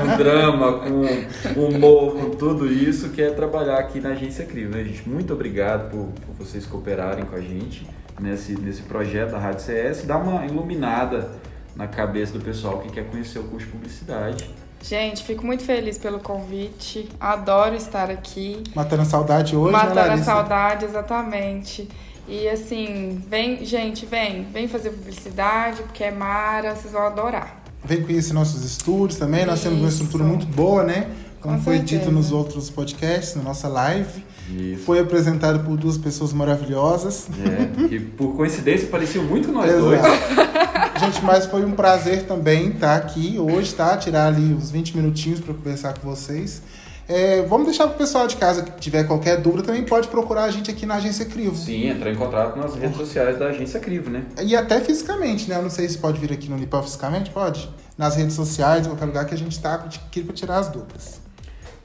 com 0.00 0.16
drama, 0.16 0.80
com 0.80 1.60
humor, 1.60 2.12
com 2.14 2.30
tudo 2.30 2.66
isso, 2.70 3.10
que 3.10 3.22
é 3.22 3.30
trabalhar 3.30 3.78
aqui 3.78 4.00
na 4.00 4.10
Agência 4.10 4.44
Crivo. 4.44 4.76
Né, 4.76 4.84
gente? 4.84 5.08
Muito 5.08 5.32
obrigado 5.32 5.90
por, 5.90 6.08
por 6.26 6.34
vocês 6.44 6.66
cooperarem 6.66 7.24
com 7.24 7.36
a 7.36 7.40
gente 7.40 7.86
nesse, 8.20 8.60
nesse 8.60 8.82
projeto 8.82 9.30
da 9.30 9.38
Rádio 9.38 9.60
CS. 9.60 10.04
Dá 10.04 10.18
uma 10.18 10.44
iluminada 10.44 11.30
na 11.74 11.86
cabeça 11.86 12.32
do 12.32 12.44
pessoal 12.44 12.80
que 12.80 12.90
quer 12.90 13.04
conhecer 13.08 13.38
o 13.38 13.44
curso 13.44 13.66
de 13.66 13.72
publicidade. 13.72 14.50
Gente, 14.82 15.24
fico 15.24 15.46
muito 15.46 15.64
feliz 15.64 15.96
pelo 15.96 16.20
convite. 16.20 17.08
Adoro 17.18 17.74
estar 17.74 18.10
aqui. 18.10 18.62
Matando 18.74 19.02
a 19.02 19.06
saudade 19.06 19.56
hoje, 19.56 19.72
Matando 19.72 19.94
né, 19.94 20.14
a 20.14 20.18
saudade, 20.18 20.84
exatamente. 20.84 21.88
E 22.28 22.48
assim, 22.48 23.22
vem, 23.28 23.64
gente, 23.64 24.04
vem, 24.04 24.44
vem 24.44 24.68
fazer 24.68 24.90
publicidade, 24.90 25.82
porque 25.84 26.04
é 26.04 26.10
mara, 26.10 26.74
vocês 26.74 26.92
vão 26.92 27.02
adorar. 27.02 27.63
Vem 27.84 28.02
conhecer 28.02 28.32
nossos 28.32 28.64
estúdios 28.64 29.18
também, 29.18 29.40
Isso. 29.40 29.50
nós 29.50 29.62
temos 29.62 29.78
uma 29.78 29.88
estrutura 29.88 30.24
muito 30.24 30.46
boa, 30.46 30.82
né? 30.82 31.08
Como 31.40 31.56
Com 31.58 31.62
foi 31.62 31.76
certeza. 31.76 32.00
dito 32.00 32.12
nos 32.12 32.32
outros 32.32 32.70
podcasts, 32.70 33.34
na 33.36 33.42
nossa 33.42 33.68
live. 33.68 34.24
Isso. 34.50 34.82
Foi 34.84 34.98
apresentado 34.98 35.60
por 35.64 35.76
duas 35.76 35.98
pessoas 35.98 36.32
maravilhosas. 36.32 37.26
É, 37.44 37.88
que 37.88 38.00
por 38.00 38.34
coincidência 38.34 38.88
pareciam 38.88 39.24
muito 39.24 39.52
nós 39.52 39.68
Exato. 39.70 39.82
dois. 39.82 40.00
Gente, 41.00 41.22
mas 41.24 41.46
foi 41.46 41.64
um 41.64 41.72
prazer 41.72 42.22
também 42.24 42.70
estar 42.70 42.96
aqui 42.96 43.36
hoje, 43.38 43.74
tá? 43.74 43.96
Tirar 43.96 44.28
ali 44.28 44.54
uns 44.54 44.70
20 44.70 44.96
minutinhos 44.96 45.40
para 45.40 45.52
conversar 45.52 45.98
com 45.98 46.08
vocês. 46.08 46.62
É, 47.06 47.42
vamos 47.42 47.66
deixar 47.66 47.84
para 47.86 47.96
o 47.96 47.98
pessoal 47.98 48.26
de 48.26 48.36
casa 48.36 48.62
que 48.62 48.80
tiver 48.80 49.04
qualquer 49.04 49.38
dúvida 49.38 49.64
também 49.64 49.82
pode 49.84 50.08
procurar 50.08 50.44
a 50.44 50.50
gente 50.50 50.70
aqui 50.70 50.86
na 50.86 50.94
Agência 50.94 51.26
Crivo. 51.26 51.54
Sim, 51.54 51.88
entrar 51.88 52.10
em 52.10 52.16
contato 52.16 52.58
nas 52.58 52.74
redes 52.74 52.96
sociais 52.96 53.38
da 53.38 53.48
Agência 53.48 53.78
Crivo, 53.78 54.08
né? 54.08 54.22
E 54.42 54.56
até 54.56 54.80
fisicamente, 54.80 55.48
né? 55.50 55.56
Eu 55.56 55.62
não 55.62 55.68
sei 55.70 55.86
se 55.86 55.98
pode 55.98 56.18
vir 56.18 56.32
aqui 56.32 56.48
no 56.48 56.56
Nipão 56.56 56.82
fisicamente, 56.82 57.28
pode? 57.30 57.68
Nas 57.96 58.16
redes 58.16 58.34
sociais, 58.34 58.86
em 58.86 58.90
qualquer 58.90 59.06
lugar 59.06 59.24
que 59.26 59.34
a 59.34 59.38
gente 59.38 59.52
está 59.52 59.74
aqui 59.74 60.22
para 60.22 60.34
tirar 60.34 60.58
as 60.58 60.68
dúvidas. 60.68 61.20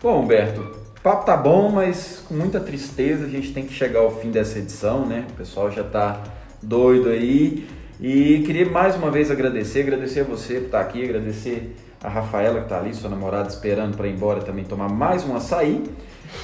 Bom, 0.01 0.23
Humberto, 0.23 0.61
o 0.61 1.01
papo 1.01 1.25
tá 1.25 1.37
bom, 1.37 1.69
mas 1.69 2.23
com 2.27 2.33
muita 2.33 2.59
tristeza 2.59 3.25
a 3.25 3.29
gente 3.29 3.53
tem 3.53 3.65
que 3.65 3.73
chegar 3.73 3.99
ao 3.99 4.11
fim 4.19 4.31
dessa 4.31 4.57
edição, 4.59 5.05
né? 5.05 5.27
O 5.29 5.33
pessoal 5.33 5.69
já 5.69 5.83
tá 5.83 6.23
doido 6.61 7.09
aí. 7.09 7.67
E 7.99 8.43
queria 8.45 8.69
mais 8.69 8.95
uma 8.95 9.11
vez 9.11 9.29
agradecer, 9.29 9.81
agradecer 9.81 10.21
a 10.21 10.23
você 10.23 10.55
por 10.55 10.65
estar 10.65 10.81
aqui, 10.81 11.03
agradecer 11.03 11.75
a 12.01 12.07
Rafaela 12.07 12.59
que 12.59 12.65
está 12.65 12.79
ali, 12.79 12.93
sua 12.93 13.09
namorada, 13.09 13.49
esperando 13.49 13.97
para 13.97 14.07
ir 14.07 14.13
embora 14.13 14.41
também 14.41 14.63
tomar 14.63 14.89
mais 14.89 15.25
um 15.25 15.35
açaí. 15.35 15.83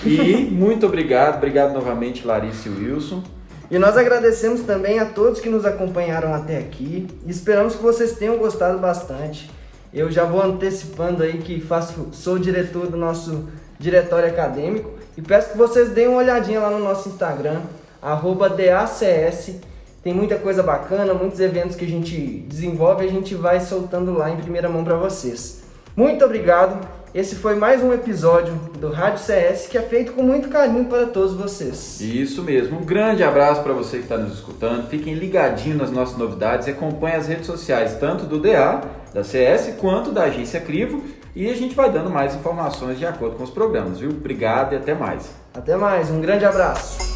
E 0.06 0.36
muito 0.52 0.86
obrigado, 0.86 1.38
obrigado 1.38 1.74
novamente 1.74 2.26
Larissa 2.26 2.68
e 2.68 2.72
Wilson. 2.72 3.24
E 3.70 3.80
nós 3.80 3.98
agradecemos 3.98 4.62
também 4.62 5.00
a 5.00 5.06
todos 5.06 5.40
que 5.40 5.50
nos 5.50 5.66
acompanharam 5.66 6.34
até 6.34 6.58
aqui 6.58 7.08
esperamos 7.26 7.76
que 7.76 7.82
vocês 7.82 8.14
tenham 8.14 8.38
gostado 8.38 8.78
bastante. 8.78 9.50
Eu 9.94 10.12
já 10.12 10.24
vou 10.24 10.42
antecipando 10.42 11.24
aí 11.24 11.40
que 11.40 11.60
faço, 11.60 12.10
sou 12.12 12.38
diretor 12.38 12.88
do 12.88 12.98
nosso 12.98 13.48
diretório 13.80 14.30
acadêmico 14.30 14.92
e 15.18 15.22
peço 15.22 15.52
que 15.52 15.58
vocês 15.58 15.90
deem 15.90 16.08
uma 16.08 16.18
olhadinha 16.18 16.60
lá 16.60 16.70
no 16.70 16.80
nosso 16.80 17.10
Instagram, 17.10 17.62
DACS 18.02 19.56
tem 20.04 20.14
muita 20.14 20.36
coisa 20.36 20.62
bacana, 20.62 21.16
muitos 21.16 21.40
eventos 21.40 21.76
que 21.76 21.86
a 21.86 21.88
gente 21.88 22.46
desenvolve 22.48 23.04
a 23.04 23.10
gente 23.10 23.34
vai 23.34 23.60
soltando 23.60 24.14
lá 24.14 24.30
em 24.30 24.38
primeira 24.38 24.70
mão 24.70 24.84
para 24.84 24.96
vocês. 24.96 25.64
Muito 25.96 26.24
obrigado. 26.24 26.86
Esse 27.16 27.36
foi 27.36 27.56
mais 27.56 27.82
um 27.82 27.94
episódio 27.94 28.54
do 28.78 28.92
Rádio 28.92 29.20
CS 29.20 29.68
que 29.68 29.78
é 29.78 29.82
feito 29.82 30.12
com 30.12 30.22
muito 30.22 30.50
carinho 30.50 30.84
para 30.84 31.06
todos 31.06 31.34
vocês. 31.34 32.02
Isso 32.02 32.44
mesmo. 32.44 32.78
Um 32.78 32.84
grande 32.84 33.24
abraço 33.24 33.64
para 33.64 33.72
você 33.72 34.00
que 34.00 34.04
está 34.04 34.18
nos 34.18 34.34
escutando. 34.34 34.90
Fiquem 34.90 35.14
ligadinhos 35.14 35.78
nas 35.78 35.92
nossas 35.92 36.18
novidades 36.18 36.68
e 36.68 36.72
acompanhem 36.72 37.16
as 37.16 37.28
redes 37.30 37.46
sociais, 37.46 37.96
tanto 38.02 38.26
do 38.26 38.38
DA, 38.38 38.82
da 39.14 39.24
CS, 39.24 39.76
quanto 39.80 40.12
da 40.12 40.24
agência 40.24 40.60
Crivo. 40.60 41.06
E 41.34 41.50
a 41.50 41.56
gente 41.56 41.74
vai 41.74 41.90
dando 41.90 42.10
mais 42.10 42.36
informações 42.36 43.00
de 43.00 43.06
acordo 43.06 43.38
com 43.38 43.46
os 43.46 43.50
programas, 43.50 44.00
viu? 44.00 44.10
Obrigado 44.10 44.74
e 44.74 44.76
até 44.76 44.94
mais. 44.94 45.32
Até 45.54 45.78
mais. 45.78 46.12
Um 46.12 46.20
grande 46.20 46.44
abraço. 46.44 47.15